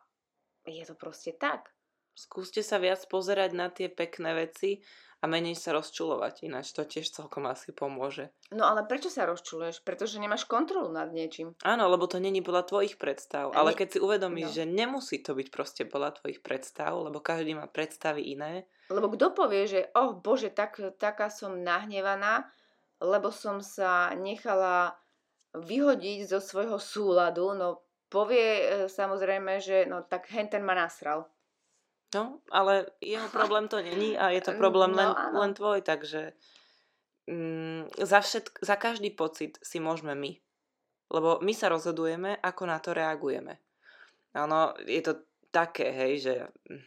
je 0.63 0.85
to 0.87 0.95
proste 0.95 1.35
tak. 1.43 1.75
Skúste 2.21 2.61
sa 2.61 2.77
viac 2.77 3.01
pozerať 3.09 3.57
na 3.57 3.73
tie 3.73 3.89
pekné 3.89 4.37
veci 4.37 4.85
a 5.21 5.29
menej 5.29 5.57
sa 5.57 5.73
rozčulovať, 5.73 6.45
ináč 6.45 6.77
to 6.77 6.85
tiež 6.85 7.09
celkom 7.09 7.49
asi 7.49 7.73
pomôže. 7.73 8.29
No 8.53 8.69
ale 8.69 8.85
prečo 8.85 9.09
sa 9.09 9.25
rozčuluješ? 9.25 9.81
Pretože 9.81 10.21
nemáš 10.21 10.45
kontrolu 10.45 10.93
nad 10.93 11.09
niečím. 11.13 11.57
Áno, 11.65 11.89
lebo 11.89 12.05
to 12.05 12.21
není 12.21 12.45
podľa 12.45 12.69
tvojich 12.69 13.01
predstav. 13.01 13.57
Ale 13.57 13.73
Ne- 13.73 13.79
keď 13.81 13.89
si 13.97 13.99
uvedomíš, 14.05 14.53
no. 14.53 14.57
že 14.61 14.65
nemusí 14.69 15.17
to 15.25 15.33
byť 15.33 15.49
proste 15.49 15.83
podľa 15.89 16.21
tvojich 16.21 16.45
predstav, 16.45 16.93
lebo 16.93 17.25
každý 17.25 17.57
má 17.57 17.65
predstavy 17.65 18.37
iné, 18.37 18.69
Lebo 18.91 19.07
kto 19.15 19.33
povie, 19.33 19.65
že 19.71 19.81
oh 19.95 20.19
bože, 20.19 20.51
tak, 20.53 20.77
taká 20.99 21.31
som 21.31 21.63
nahnevaná, 21.63 22.51
lebo 23.01 23.31
som 23.31 23.63
sa 23.63 24.13
nechala 24.19 24.99
vyhodiť 25.55 26.27
zo 26.27 26.43
svojho 26.43 26.77
súladu, 26.77 27.55
no 27.55 27.81
povie 28.11 28.47
e, 28.61 28.65
samozrejme, 28.91 29.63
že 29.63 29.87
no 29.87 30.03
tak 30.03 30.27
henten 30.35 30.67
ma 30.67 30.75
nasral. 30.75 31.31
No, 32.15 32.43
ale 32.51 32.91
jeho 33.01 33.29
problém 33.31 33.69
to 33.69 33.79
není 33.83 34.19
a 34.19 34.31
je 34.31 34.41
to 34.41 34.53
problém 34.63 34.91
No, 34.91 34.99
len, 34.99 35.11
áno. 35.15 35.37
len 35.41 35.53
tvoj, 35.55 35.83
takže 35.83 36.33
mm, 37.31 37.95
za, 38.03 38.21
všetk- 38.21 38.59
za 38.63 38.77
každý 38.77 39.11
pocit 39.15 39.59
si 39.63 39.79
môžeme 39.79 40.15
my. 40.15 40.35
Lebo 41.11 41.43
my 41.43 41.53
sa 41.55 41.71
rozhodujeme, 41.71 42.39
ako 42.39 42.63
na 42.67 42.79
to 42.79 42.95
reagujeme. 42.95 43.59
Áno, 44.35 44.75
je 44.87 45.03
to 45.03 45.27
také, 45.51 45.91
hej, 45.91 46.13
že 46.23 46.35
mm, 46.71 46.83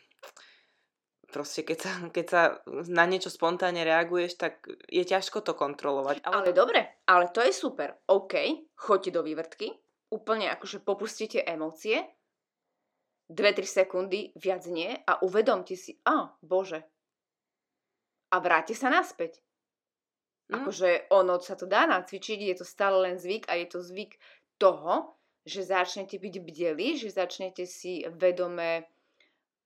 proste 1.32 1.66
keď 1.66 1.78
sa, 1.80 1.92
keď 2.12 2.26
sa 2.30 2.42
na 2.88 3.04
niečo 3.10 3.34
spontánne 3.34 3.84
reaguješ, 3.84 4.40
tak 4.40 4.64
je 4.88 5.04
ťažko 5.04 5.44
to 5.44 5.58
kontrolovať. 5.58 6.24
Ale 6.24 6.56
dobre, 6.56 7.04
ale 7.10 7.32
to 7.34 7.42
je 7.44 7.52
super. 7.52 8.00
OK, 8.08 8.36
choďte 8.78 9.12
do 9.12 9.22
vývrtky, 9.26 9.72
úplne 10.14 10.54
akože 10.54 10.86
popustite 10.86 11.42
emócie, 11.42 12.06
2-3 13.32 13.64
sekundy, 13.64 14.32
viac 14.36 14.68
nie 14.68 14.92
a 15.08 15.24
uvedomte 15.24 15.76
si, 15.80 15.96
a 16.04 16.32
bože. 16.44 16.84
A 18.34 18.42
vráte 18.42 18.74
sa 18.74 18.90
naspäť. 18.90 19.40
Mm. 20.52 20.64
Akože 20.64 21.08
ono 21.14 21.40
sa 21.40 21.56
to 21.56 21.70
dá 21.70 21.88
nacvičiť, 21.88 22.40
je 22.52 22.56
to 22.60 22.66
stále 22.68 23.00
len 23.00 23.16
zvyk 23.16 23.48
a 23.48 23.56
je 23.58 23.68
to 23.70 23.80
zvyk 23.80 24.20
toho, 24.60 25.16
že 25.44 25.68
začnete 25.68 26.20
byť 26.20 26.36
bdeli, 26.40 26.88
že 26.96 27.12
začnete 27.12 27.68
si 27.68 28.04
vedome 28.16 28.88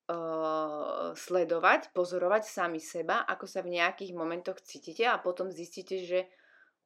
uh, 0.10 1.14
sledovať, 1.14 1.94
pozorovať 1.94 2.44
sami 2.46 2.82
seba, 2.82 3.26
ako 3.26 3.46
sa 3.46 3.62
v 3.62 3.78
nejakých 3.78 4.14
momentoch 4.18 4.62
cítite 4.62 5.06
a 5.06 5.22
potom 5.22 5.54
zistíte, 5.54 6.02
že 6.02 6.26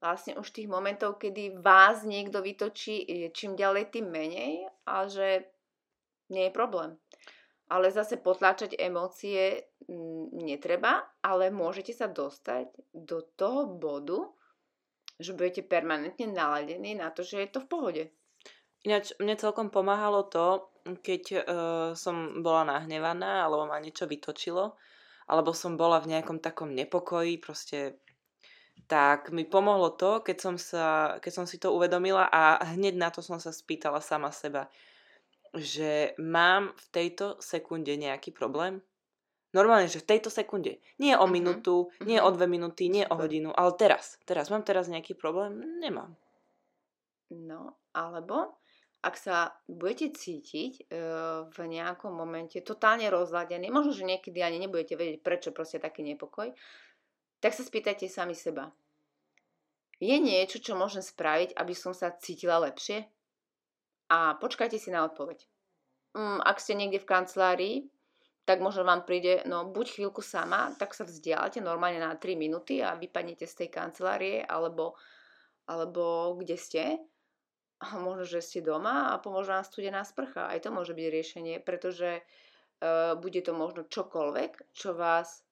vlastne 0.02 0.36
už 0.36 0.50
tých 0.50 0.68
momentov, 0.68 1.22
kedy 1.22 1.62
vás 1.62 2.04
niekto 2.04 2.42
vytočí, 2.42 3.06
je 3.06 3.28
čím 3.32 3.54
ďalej 3.54 3.94
tým 3.94 4.10
menej 4.10 4.66
a 4.90 5.06
že 5.06 5.46
nie 6.32 6.48
je 6.50 6.56
problém. 6.56 6.98
Ale 7.72 7.88
zase 7.92 8.20
potláčať 8.20 8.76
emócie 8.76 9.64
mm, 9.88 10.36
netreba, 10.44 11.08
ale 11.24 11.52
môžete 11.52 11.96
sa 11.96 12.08
dostať 12.08 12.68
do 12.92 13.24
toho 13.36 13.68
bodu, 13.68 14.28
že 15.22 15.38
budete 15.38 15.64
permanentne 15.64 16.32
naladení 16.32 16.98
na 16.98 17.14
to, 17.14 17.22
že 17.24 17.46
je 17.46 17.50
to 17.52 17.60
v 17.64 17.70
pohode. 17.70 18.04
Ináč 18.82 19.14
mne 19.22 19.38
celkom 19.38 19.70
pomáhalo 19.70 20.26
to, 20.26 20.74
keď 21.06 21.24
uh, 21.32 21.40
som 21.94 22.42
bola 22.42 22.66
nahnevaná, 22.66 23.46
alebo 23.46 23.70
ma 23.70 23.78
niečo 23.78 24.10
vytočilo, 24.10 24.74
alebo 25.30 25.54
som 25.54 25.78
bola 25.78 26.02
v 26.02 26.18
nejakom 26.18 26.42
takom 26.42 26.74
nepokoji, 26.74 27.38
proste 27.38 28.02
tak 28.90 29.30
mi 29.32 29.46
pomohlo 29.46 29.94
to, 29.96 30.26
keď 30.26 30.38
som, 30.42 30.56
sa, 30.58 31.16
keď 31.22 31.32
som 31.32 31.46
si 31.46 31.62
to 31.62 31.72
uvedomila 31.72 32.28
a 32.28 32.60
hneď 32.76 32.98
na 32.98 33.08
to 33.14 33.22
som 33.24 33.38
sa 33.40 33.54
spýtala 33.54 34.02
sama 34.02 34.34
seba, 34.34 34.68
že 35.56 36.16
mám 36.20 36.72
v 36.76 36.86
tejto 36.92 37.40
sekunde 37.44 37.94
nejaký 37.96 38.32
problém? 38.32 38.82
Normálne, 39.52 39.92
že 39.92 40.00
v 40.00 40.10
tejto 40.16 40.32
sekunde. 40.32 40.80
Nie 41.00 41.20
o 41.20 41.28
Mhm, 41.28 41.34
minútu, 41.36 41.92
nie 42.08 42.20
mhm. 42.20 42.26
o 42.26 42.30
dve 42.32 42.48
minúty, 42.48 42.88
nie 42.88 43.04
o 43.08 43.16
Super. 43.16 43.20
hodinu, 43.20 43.52
ale 43.52 43.72
teraz. 43.76 44.16
Teraz 44.24 44.48
mám 44.48 44.64
teraz 44.64 44.88
nejaký 44.88 45.14
problém? 45.16 45.60
Nemám. 45.84 46.16
No, 47.32 47.80
alebo 47.96 48.60
ak 49.02 49.16
sa 49.18 49.56
budete 49.66 50.14
cítiť 50.14 50.74
e, 50.78 50.84
v 51.50 51.58
nejakom 51.66 52.14
momente 52.14 52.62
totálne 52.62 53.08
rozladený, 53.10 53.72
možno, 53.74 53.96
že 53.98 54.06
niekedy 54.06 54.40
ani 54.44 54.62
nebudete 54.62 54.94
vedieť, 54.94 55.20
prečo 55.26 55.50
proste 55.56 55.82
taký 55.82 56.06
nepokoj, 56.06 56.54
tak 57.42 57.52
sa 57.58 57.64
spýtajte 57.66 58.06
sami 58.12 58.36
seba. 58.38 58.70
Je 60.02 60.18
niečo, 60.22 60.58
čo 60.62 60.74
môžem 60.78 61.02
spraviť, 61.02 61.58
aby 61.58 61.74
som 61.74 61.94
sa 61.98 62.14
cítila 62.14 62.62
lepšie? 62.62 63.10
A 64.12 64.36
počkajte 64.36 64.76
si 64.76 64.92
na 64.92 65.08
odpoveď. 65.08 65.48
Mm, 66.12 66.44
ak 66.44 66.60
ste 66.60 66.76
niekde 66.76 67.00
v 67.00 67.08
kancelárii, 67.08 67.76
tak 68.44 68.60
možno 68.60 68.84
vám 68.84 69.08
príde, 69.08 69.48
no 69.48 69.72
buď 69.72 69.96
chvíľku 69.96 70.20
sama, 70.20 70.76
tak 70.76 70.92
sa 70.92 71.08
vzdialite 71.08 71.64
normálne 71.64 72.04
na 72.04 72.20
3 72.20 72.36
minúty 72.36 72.84
a 72.84 73.00
vypadnete 73.00 73.48
z 73.48 73.64
tej 73.64 73.70
kancelárie, 73.72 74.44
alebo, 74.44 75.00
alebo 75.72 76.36
kde 76.36 76.58
ste. 76.60 76.84
A 77.82 77.98
možno, 77.98 78.28
že 78.28 78.44
ste 78.44 78.60
doma 78.60 79.16
a 79.16 79.24
pomôže 79.24 79.50
vám 79.56 79.66
studená 79.66 80.04
sprcha. 80.04 80.52
Aj 80.52 80.60
to 80.60 80.70
môže 80.70 80.94
byť 80.94 81.08
riešenie, 81.08 81.56
pretože 81.64 82.22
uh, 82.22 83.18
bude 83.18 83.42
to 83.42 83.56
možno 83.56 83.88
čokoľvek, 83.88 84.76
čo 84.76 84.94
vás 84.94 85.48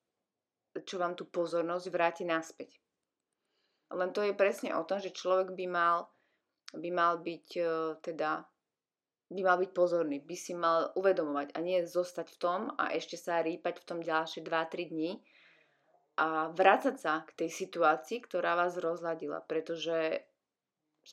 čo 0.86 1.02
vám 1.02 1.18
tú 1.18 1.26
pozornosť 1.26 1.86
vráti 1.90 2.24
naspäť. 2.28 2.78
Len 3.90 4.14
to 4.14 4.22
je 4.22 4.38
presne 4.38 4.78
o 4.78 4.86
tom, 4.86 5.02
že 5.02 5.16
človek 5.16 5.58
by 5.58 5.66
mal, 5.66 5.98
by 6.74 6.90
mal 6.94 7.22
byť 7.22 7.48
uh, 7.62 7.98
teda 8.02 8.46
by 9.30 9.42
mal 9.46 9.58
byť 9.62 9.72
pozorný, 9.78 10.18
by 10.26 10.34
si 10.34 10.58
mal 10.58 10.90
uvedomovať 10.98 11.54
a 11.54 11.60
nie 11.62 11.86
zostať 11.86 12.34
v 12.34 12.38
tom 12.42 12.62
a 12.82 12.90
ešte 12.98 13.14
sa 13.14 13.46
rýpať 13.46 13.78
v 13.82 13.86
tom 13.86 14.00
ďalšie 14.02 14.42
2-3 14.42 14.90
dní 14.90 15.22
a 16.18 16.50
vrácať 16.50 16.96
sa 16.98 17.22
k 17.30 17.46
tej 17.46 17.50
situácii, 17.54 18.26
ktorá 18.26 18.58
vás 18.58 18.76
rozladila, 18.82 19.40
pretože 19.46 20.26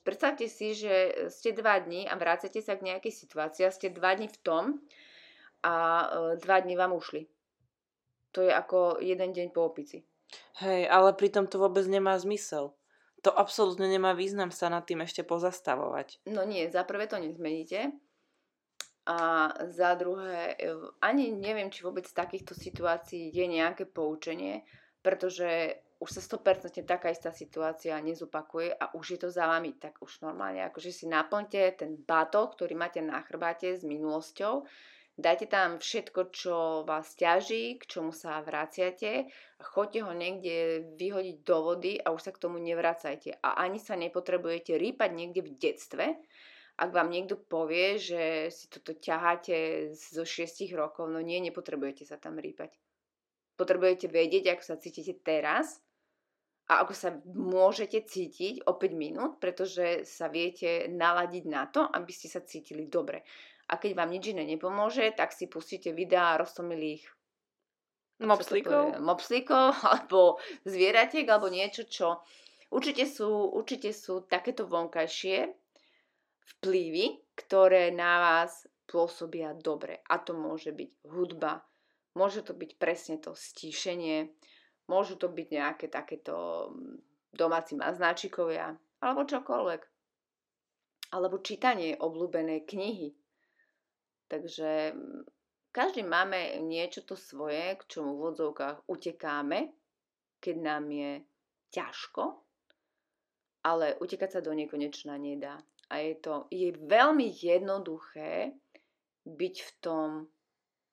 predstavte 0.01 0.49
si, 0.49 0.73
že 0.73 1.29
ste 1.29 1.53
2 1.53 1.61
dní 1.87 2.09
a 2.09 2.17
vrácate 2.17 2.65
sa 2.65 2.81
k 2.81 2.89
nejakej 2.89 3.13
situácii 3.13 3.69
a 3.69 3.71
ste 3.71 3.93
2 3.93 4.01
dní 4.01 4.29
v 4.33 4.39
tom 4.41 4.65
a 5.61 5.75
2 6.41 6.41
e, 6.41 6.63
dní 6.65 6.75
vám 6.75 6.97
ušli. 6.97 7.29
To 8.33 8.41
je 8.41 8.53
ako 8.53 9.05
jeden 9.05 9.37
deň 9.37 9.53
po 9.53 9.69
opici. 9.69 10.05
Hej, 10.65 10.89
ale 10.89 11.13
pritom 11.13 11.47
to 11.47 11.61
vôbec 11.61 11.85
nemá 11.85 12.17
zmysel 12.17 12.73
to 13.25 13.31
absolútne 13.33 13.89
nemá 13.89 14.13
význam 14.13 14.53
sa 14.53 14.69
nad 14.69 14.85
tým 14.85 15.03
ešte 15.05 15.25
pozastavovať. 15.25 16.25
No 16.29 16.45
nie, 16.45 16.69
za 16.69 16.85
prvé 16.85 17.09
to 17.09 17.17
nezmeníte. 17.17 17.93
A 19.07 19.51
za 19.71 19.95
druhé, 19.95 20.59
e, 20.59 20.75
ani 20.99 21.31
neviem, 21.31 21.71
či 21.71 21.87
vôbec 21.87 22.11
z 22.11 22.15
takýchto 22.15 22.59
situácií 22.59 23.31
je 23.31 23.47
nejaké 23.47 23.87
poučenie, 23.87 24.67
pretože 24.99 25.79
už 26.03 26.11
sa 26.11 26.21
100% 26.21 26.83
taká 26.85 27.15
istá 27.15 27.31
situácia 27.33 27.97
nezopakuje 28.03 28.75
a 28.75 28.93
už 28.93 29.17
je 29.17 29.19
to 29.23 29.29
za 29.31 29.47
vami, 29.47 29.79
tak 29.79 29.97
už 30.03 30.21
normálne, 30.21 30.61
akože 30.67 30.93
si 30.93 31.07
naplňte 31.09 31.81
ten 31.81 31.97
batok, 32.03 32.59
ktorý 32.59 32.75
máte 32.77 33.01
na 33.01 33.23
chrbáte 33.25 33.79
s 33.79 33.87
minulosťou 33.87 34.67
Dajte 35.17 35.49
tam 35.49 35.81
všetko, 35.81 36.21
čo 36.29 36.57
vás 36.85 37.17
ťaží, 37.17 37.81
k 37.81 37.89
čomu 37.89 38.13
sa 38.13 38.45
vraciate 38.45 39.25
a 39.57 39.63
choďte 39.65 40.05
ho 40.05 40.13
niekde 40.13 40.85
vyhodiť 41.01 41.37
do 41.41 41.57
vody 41.65 41.97
a 41.97 42.13
už 42.13 42.21
sa 42.21 42.33
k 42.37 42.43
tomu 42.45 42.61
nevracajte. 42.61 43.41
A 43.41 43.65
ani 43.65 43.81
sa 43.81 43.97
nepotrebujete 43.97 44.77
rýpať 44.77 45.11
niekde 45.17 45.41
v 45.41 45.57
detstve, 45.57 46.21
ak 46.77 46.93
vám 46.93 47.09
niekto 47.09 47.41
povie, 47.41 47.97
že 47.97 48.53
si 48.53 48.69
toto 48.69 48.93
ťaháte 48.93 49.89
zo 49.97 50.29
6 50.29 50.69
rokov, 50.77 51.09
no 51.09 51.25
nie, 51.25 51.41
nepotrebujete 51.41 52.05
sa 52.05 52.21
tam 52.21 52.37
rýpať. 52.37 52.77
Potrebujete 53.57 54.13
vedieť, 54.13 54.53
ako 54.53 54.63
sa 54.69 54.77
cítite 54.77 55.17
teraz 55.25 55.81
a 56.69 56.85
ako 56.85 56.93
sa 56.93 57.17
môžete 57.25 58.05
cítiť 58.05 58.69
o 58.69 58.77
5 58.77 58.93
minút, 58.93 59.41
pretože 59.41 60.05
sa 60.05 60.29
viete 60.29 60.93
naladiť 60.93 61.45
na 61.49 61.65
to, 61.73 61.89
aby 61.89 62.13
ste 62.13 62.29
sa 62.29 62.45
cítili 62.45 62.85
dobre 62.85 63.25
a 63.67 63.75
keď 63.79 63.99
vám 63.99 64.11
nič 64.15 64.31
iné 64.31 64.47
nepomôže, 64.47 65.11
tak 65.19 65.35
si 65.35 65.51
pustíte 65.51 65.91
videá 65.91 66.39
roztomilých 66.39 67.03
mopslíkov, 68.23 69.03
mopslíkov 69.03 69.67
alebo 69.91 70.39
zvieratiek 70.65 71.27
alebo 71.27 71.51
niečo, 71.51 71.85
čo 71.85 72.23
určite 72.71 73.05
sú, 73.05 73.53
určite 73.53 73.91
sú 73.91 74.25
takéto 74.25 74.65
vonkajšie 74.65 75.51
vplyvy, 76.57 77.35
ktoré 77.35 77.91
na 77.91 78.23
vás 78.23 78.71
pôsobia 78.87 79.53
dobre. 79.53 80.01
A 80.07 80.23
to 80.23 80.33
môže 80.33 80.71
byť 80.71 80.91
hudba, 81.11 81.67
môže 82.15 82.47
to 82.47 82.55
byť 82.55 82.71
presne 82.79 83.19
to 83.19 83.35
stíšenie, 83.35 84.31
môžu 84.87 85.19
to 85.19 85.27
byť 85.27 85.47
nejaké 85.51 85.87
takéto 85.91 86.71
mm, 86.71 87.03
domáci 87.35 87.75
maznáčikovia, 87.75 88.79
alebo 89.03 89.27
čokoľvek. 89.27 89.83
Alebo 91.15 91.39
čítanie 91.43 91.95
obľúbenej 91.99 92.67
knihy, 92.67 93.15
Takže 94.27 94.93
mm, 94.93 95.23
každý 95.71 96.03
máme 96.03 96.59
niečo 96.67 97.03
to 97.07 97.15
svoje, 97.15 97.79
k 97.79 97.83
čomu 97.87 98.19
v 98.19 98.31
vodzovkách 98.31 98.87
utekáme, 98.91 99.71
keď 100.43 100.57
nám 100.61 100.85
je 100.91 101.13
ťažko, 101.71 102.23
ale 103.67 103.99
utekať 103.99 104.39
sa 104.39 104.41
do 104.43 104.55
nekonečna 104.55 105.19
nedá. 105.19 105.59
A 105.91 106.03
je 106.03 106.19
to 106.19 106.51
je 106.51 106.75
veľmi 106.75 107.31
jednoduché 107.31 108.55
byť 109.27 109.57
v 109.63 109.71
tom 109.79 110.09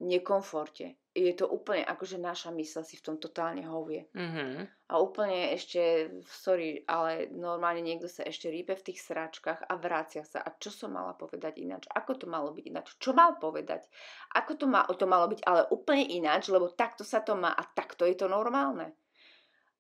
nekomforte 0.06 0.98
je 1.14 1.34
to 1.38 1.46
úplne 1.46 1.86
ako, 1.86 2.10
že 2.10 2.18
naša 2.18 2.50
mysl 2.58 2.82
si 2.82 2.98
v 2.98 3.06
tom 3.06 3.16
totálne 3.22 3.62
hovie. 3.70 4.10
Mm-hmm. 4.18 4.90
A 4.90 4.94
úplne 4.98 5.54
ešte, 5.54 6.10
sorry, 6.26 6.82
ale 6.90 7.30
normálne 7.30 7.86
niekto 7.86 8.10
sa 8.10 8.26
ešte 8.26 8.50
rípe 8.50 8.74
v 8.74 8.86
tých 8.90 9.06
sračkách 9.06 9.70
a 9.70 9.74
vracia 9.78 10.26
sa. 10.26 10.42
A 10.42 10.50
čo 10.58 10.74
som 10.74 10.90
mala 10.90 11.14
povedať 11.14 11.62
ináč? 11.62 11.86
Ako 11.94 12.18
to 12.18 12.26
malo 12.26 12.50
byť 12.50 12.66
ináč? 12.66 12.98
Čo 12.98 13.14
mal 13.14 13.38
povedať? 13.38 13.86
Ako 14.34 14.58
to, 14.58 14.66
má, 14.66 14.90
to 14.90 15.06
malo 15.06 15.30
byť 15.30 15.46
ale 15.46 15.70
úplne 15.70 16.10
ináč, 16.10 16.50
lebo 16.50 16.74
takto 16.74 17.06
sa 17.06 17.22
to 17.22 17.38
má 17.38 17.54
a 17.54 17.62
takto 17.62 18.10
je 18.10 18.18
to 18.18 18.26
normálne. 18.26 18.98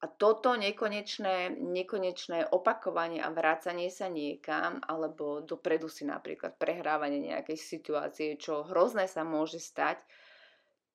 A 0.04 0.12
toto 0.12 0.54
nekonečné, 0.54 1.58
nekonečné 1.63 2.52
opakovanie 2.52 3.24
a 3.24 3.32
vrácanie 3.32 3.88
sa 3.88 4.12
niekam, 4.12 4.84
alebo 4.86 5.41
dopredu 5.41 5.88
si 5.88 6.04
napríklad 6.04 6.60
prehrávanie 6.60 7.34
nejakej 7.34 7.56
situácie, 7.56 8.36
čo 8.36 8.67
hrozné 8.67 9.08
sa 9.08 9.24
môže 9.24 9.63
stať, 9.63 10.04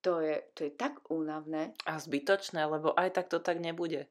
to 0.09 0.25
je, 0.25 0.37
to 0.57 0.61
je 0.65 0.73
tak 0.73 1.05
únavné. 1.13 1.77
A 1.85 2.01
zbytočné, 2.01 2.65
lebo 2.65 2.97
aj 2.97 3.13
tak 3.13 3.29
to 3.29 3.45
tak 3.45 3.61
nebude. 3.61 4.09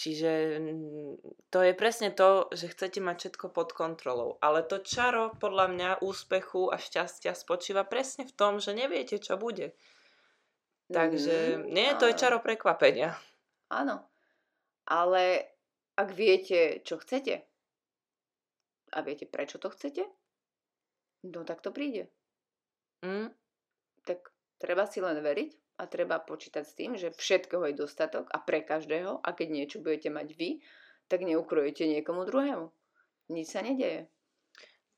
Čiže 0.00 0.32
mm, 0.56 1.12
to 1.52 1.58
je 1.60 1.72
presne 1.76 2.08
to, 2.08 2.48
že 2.56 2.72
chcete 2.72 3.04
mať 3.04 3.16
všetko 3.20 3.52
pod 3.52 3.76
kontrolou. 3.76 4.40
Ale 4.40 4.64
to 4.64 4.80
čaro 4.80 5.36
podľa 5.36 5.66
mňa 5.68 5.90
úspechu 6.00 6.72
a 6.72 6.80
šťastia 6.80 7.36
spočíva 7.36 7.84
presne 7.84 8.24
v 8.24 8.32
tom, 8.32 8.56
že 8.56 8.72
neviete, 8.72 9.20
čo 9.20 9.36
bude. 9.36 9.76
Takže 10.88 11.60
mm, 11.60 11.68
nie, 11.68 11.92
to 12.00 12.08
je 12.08 12.16
čaro 12.16 12.40
prekvapenia. 12.40 13.12
Áno. 13.68 14.00
Ale 14.88 15.52
ak 16.00 16.08
viete, 16.16 16.80
čo 16.80 16.96
chcete 16.96 17.44
a 18.96 18.98
viete, 19.04 19.28
prečo 19.28 19.60
to 19.60 19.68
chcete, 19.68 20.08
no 21.28 21.44
tak 21.44 21.60
to 21.60 21.68
príde. 21.68 22.08
Mm. 23.04 23.28
Treba 24.62 24.86
si 24.86 25.02
len 25.02 25.18
veriť 25.18 25.82
a 25.82 25.90
treba 25.90 26.22
počítať 26.22 26.62
s 26.62 26.76
tým, 26.78 26.94
že 26.94 27.10
všetkého 27.10 27.66
je 27.66 27.82
dostatok 27.82 28.30
a 28.30 28.38
pre 28.38 28.62
každého 28.62 29.18
a 29.18 29.28
keď 29.34 29.48
niečo 29.50 29.82
budete 29.82 30.06
mať 30.14 30.38
vy, 30.38 30.62
tak 31.10 31.26
neukrojete 31.26 31.90
niekomu 31.90 32.22
druhému. 32.22 32.70
Nič 33.34 33.50
sa 33.50 33.66
nedeje. 33.66 34.06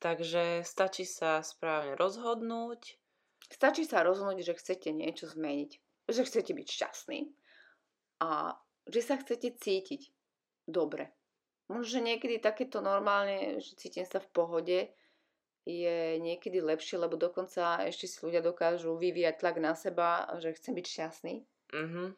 Takže 0.05 0.61
stačí 0.69 1.09
sa 1.09 1.41
správne 1.41 1.97
rozhodnúť. 1.97 3.01
Stačí 3.49 3.89
sa 3.89 4.05
rozhodnúť, 4.05 4.45
že 4.45 4.61
chcete 4.61 4.93
niečo 4.93 5.33
zmeniť. 5.33 5.81
Že 6.13 6.23
chcete 6.29 6.53
byť 6.53 6.69
šťastný 6.69 7.33
a 8.21 8.61
že 8.85 9.01
sa 9.01 9.17
chcete 9.17 9.57
cítiť 9.57 10.13
dobre. 10.69 11.09
Možno, 11.73 11.89
že 11.89 12.01
niekedy 12.05 12.37
takéto 12.37 12.85
normálne, 12.85 13.65
že 13.65 13.81
cítim 13.81 14.05
sa 14.05 14.21
v 14.21 14.29
pohode, 14.29 14.79
je 15.65 16.21
niekedy 16.21 16.61
lepšie, 16.61 17.01
lebo 17.01 17.17
dokonca 17.17 17.81
ešte 17.89 18.05
si 18.05 18.21
ľudia 18.21 18.45
dokážu 18.45 19.01
vyvíjať 19.01 19.41
tlak 19.41 19.57
na 19.61 19.73
seba, 19.73 20.29
že 20.37 20.53
chcem 20.53 20.77
byť 20.77 20.87
šťastný. 20.87 21.35
Mm-hmm. 21.73 22.09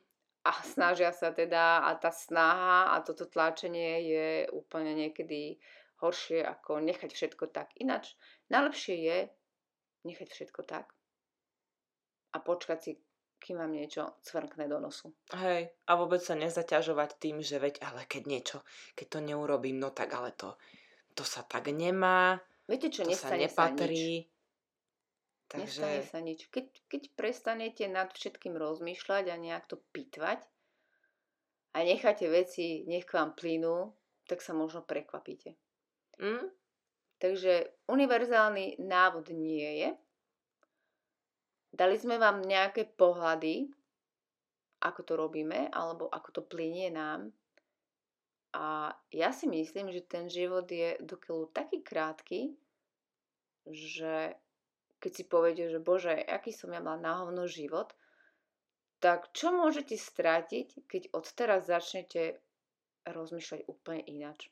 A 0.46 0.52
snažia 0.62 1.10
sa 1.10 1.30
teda, 1.30 1.86
a 1.86 1.94
tá 1.98 2.10
snaha 2.10 2.94
a 2.94 3.02
toto 3.02 3.26
tlačenie 3.26 4.02
je 4.06 4.28
úplne 4.54 4.94
niekedy 4.94 5.58
horšie 6.02 6.42
ako 6.42 6.82
nechať 6.82 7.10
všetko 7.10 7.50
tak. 7.50 7.74
Ináč, 7.78 8.14
najlepšie 8.50 8.94
je 8.94 9.18
nechať 10.06 10.28
všetko 10.30 10.60
tak 10.66 10.94
a 12.34 12.38
počkať 12.38 12.78
si, 12.78 12.92
kým 13.42 13.58
vám 13.58 13.74
niečo 13.74 14.18
cvrkne 14.22 14.70
do 14.70 14.78
nosu. 14.78 15.14
Hej, 15.34 15.70
a 15.86 15.92
vôbec 15.94 16.22
sa 16.22 16.34
nezaťažovať 16.38 17.10
tým, 17.18 17.42
že 17.42 17.62
veď, 17.62 17.82
ale 17.82 18.06
keď 18.06 18.22
niečo, 18.26 18.58
keď 18.98 19.06
to 19.06 19.18
neurobím, 19.22 19.78
no 19.82 19.90
tak 19.90 20.14
ale 20.14 20.34
to, 20.34 20.54
to 21.14 21.22
sa 21.22 21.42
tak 21.42 21.70
nemá 21.70 22.38
Viete 22.66 22.90
čo, 22.90 23.06
to 23.06 23.10
nestane 23.14 23.46
sa 23.46 23.70
nepatrí. 23.70 24.26
Sa 24.26 24.26
nič. 24.26 24.34
Takže... 25.46 25.62
Nestane 25.62 26.02
sa 26.02 26.18
nič. 26.18 26.40
Keď, 26.50 26.66
keď 26.90 27.02
prestanete 27.14 27.84
nad 27.86 28.10
všetkým 28.10 28.58
rozmýšľať 28.58 29.24
a 29.30 29.36
nejak 29.38 29.70
to 29.70 29.78
pitvať 29.94 30.42
a 31.72 31.78
necháte 31.86 32.26
veci, 32.26 32.82
nech 32.90 33.06
k 33.06 33.14
vám 33.14 33.38
plynú, 33.38 33.94
tak 34.26 34.42
sa 34.42 34.50
možno 34.50 34.82
prekvapíte. 34.82 35.54
Mm? 36.18 36.50
Takže 37.22 37.86
univerzálny 37.88 38.82
návod 38.82 39.30
nie 39.32 39.86
je. 39.86 39.90
Dali 41.76 41.96
sme 41.96 42.18
vám 42.18 42.42
nejaké 42.42 42.88
pohľady, 42.88 43.70
ako 44.82 45.00
to 45.04 45.12
robíme, 45.14 45.68
alebo 45.72 46.08
ako 46.10 46.40
to 46.40 46.42
plinie 46.44 46.90
nám. 46.90 47.32
A 48.56 48.96
ja 49.12 49.36
si 49.36 49.44
myslím, 49.44 49.92
že 49.92 50.00
ten 50.00 50.32
život 50.32 50.64
je 50.64 50.96
dokeľu 51.04 51.52
taký 51.52 51.84
krátky, 51.84 52.56
že 53.68 54.40
keď 54.96 55.12
si 55.12 55.24
poviete, 55.28 55.68
že 55.68 55.76
bože, 55.76 56.16
aký 56.16 56.56
som 56.56 56.72
ja 56.72 56.80
mal 56.80 56.96
náhovno 56.96 57.44
život, 57.44 57.92
tak 58.96 59.28
čo 59.36 59.52
môžete 59.52 60.00
strátiť, 60.00 60.88
keď 60.88 61.12
od 61.12 61.28
teraz 61.36 61.68
začnete 61.68 62.40
rozmýšľať 63.04 63.68
úplne 63.68 64.00
ináč? 64.08 64.48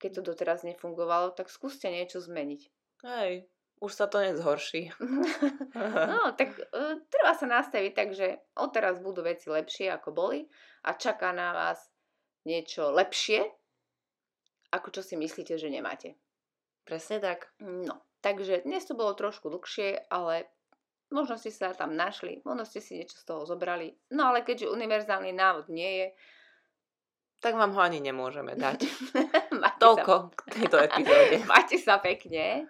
Keď 0.00 0.10
to 0.16 0.32
doteraz 0.32 0.64
nefungovalo, 0.64 1.36
tak 1.36 1.52
skúste 1.52 1.92
niečo 1.92 2.24
zmeniť. 2.24 2.62
Hej, 3.04 3.44
už 3.84 3.92
sa 3.92 4.08
to 4.08 4.24
nezhorší. 4.24 4.88
no, 6.16 6.32
tak 6.32 6.56
uh, 6.56 6.96
treba 7.12 7.36
sa 7.36 7.44
nastaviť 7.44 7.92
tak, 7.92 8.16
že 8.16 8.40
odteraz 8.56 9.04
budú 9.04 9.20
veci 9.20 9.52
lepšie, 9.52 9.92
ako 9.92 10.16
boli 10.16 10.48
a 10.88 10.96
čaká 10.96 11.36
na 11.36 11.52
vás 11.52 11.92
niečo 12.46 12.94
lepšie, 12.94 13.46
ako 14.70 14.88
čo 14.92 15.00
si 15.00 15.14
myslíte, 15.16 15.56
že 15.56 15.72
nemáte. 15.72 16.14
Presne 16.84 17.20
tak. 17.20 17.52
No, 17.60 18.00
takže 18.20 18.64
dnes 18.64 18.84
to 18.84 18.96
bolo 18.96 19.16
trošku 19.16 19.48
dlhšie, 19.48 20.08
ale 20.12 20.48
možno 21.12 21.40
ste 21.40 21.52
sa 21.52 21.72
tam 21.72 21.96
našli, 21.96 22.44
možno 22.44 22.64
ste 22.68 22.80
si 22.80 23.00
niečo 23.00 23.16
z 23.16 23.24
toho 23.24 23.42
zobrali. 23.48 23.96
No 24.12 24.32
ale 24.32 24.44
keďže 24.44 24.72
univerzálny 24.72 25.32
návod 25.32 25.72
nie 25.72 26.04
je, 26.04 26.06
tak 27.38 27.54
vám 27.54 27.70
ho 27.70 27.80
ani 27.80 28.02
nemôžeme 28.02 28.58
dať. 28.58 28.82
Toľko 29.82 30.12
sa... 30.12 30.34
k 30.34 30.40
tejto 30.58 30.76
epizóde. 30.82 31.36
Máte 31.52 31.76
sa 31.78 32.02
pekne. 32.02 32.66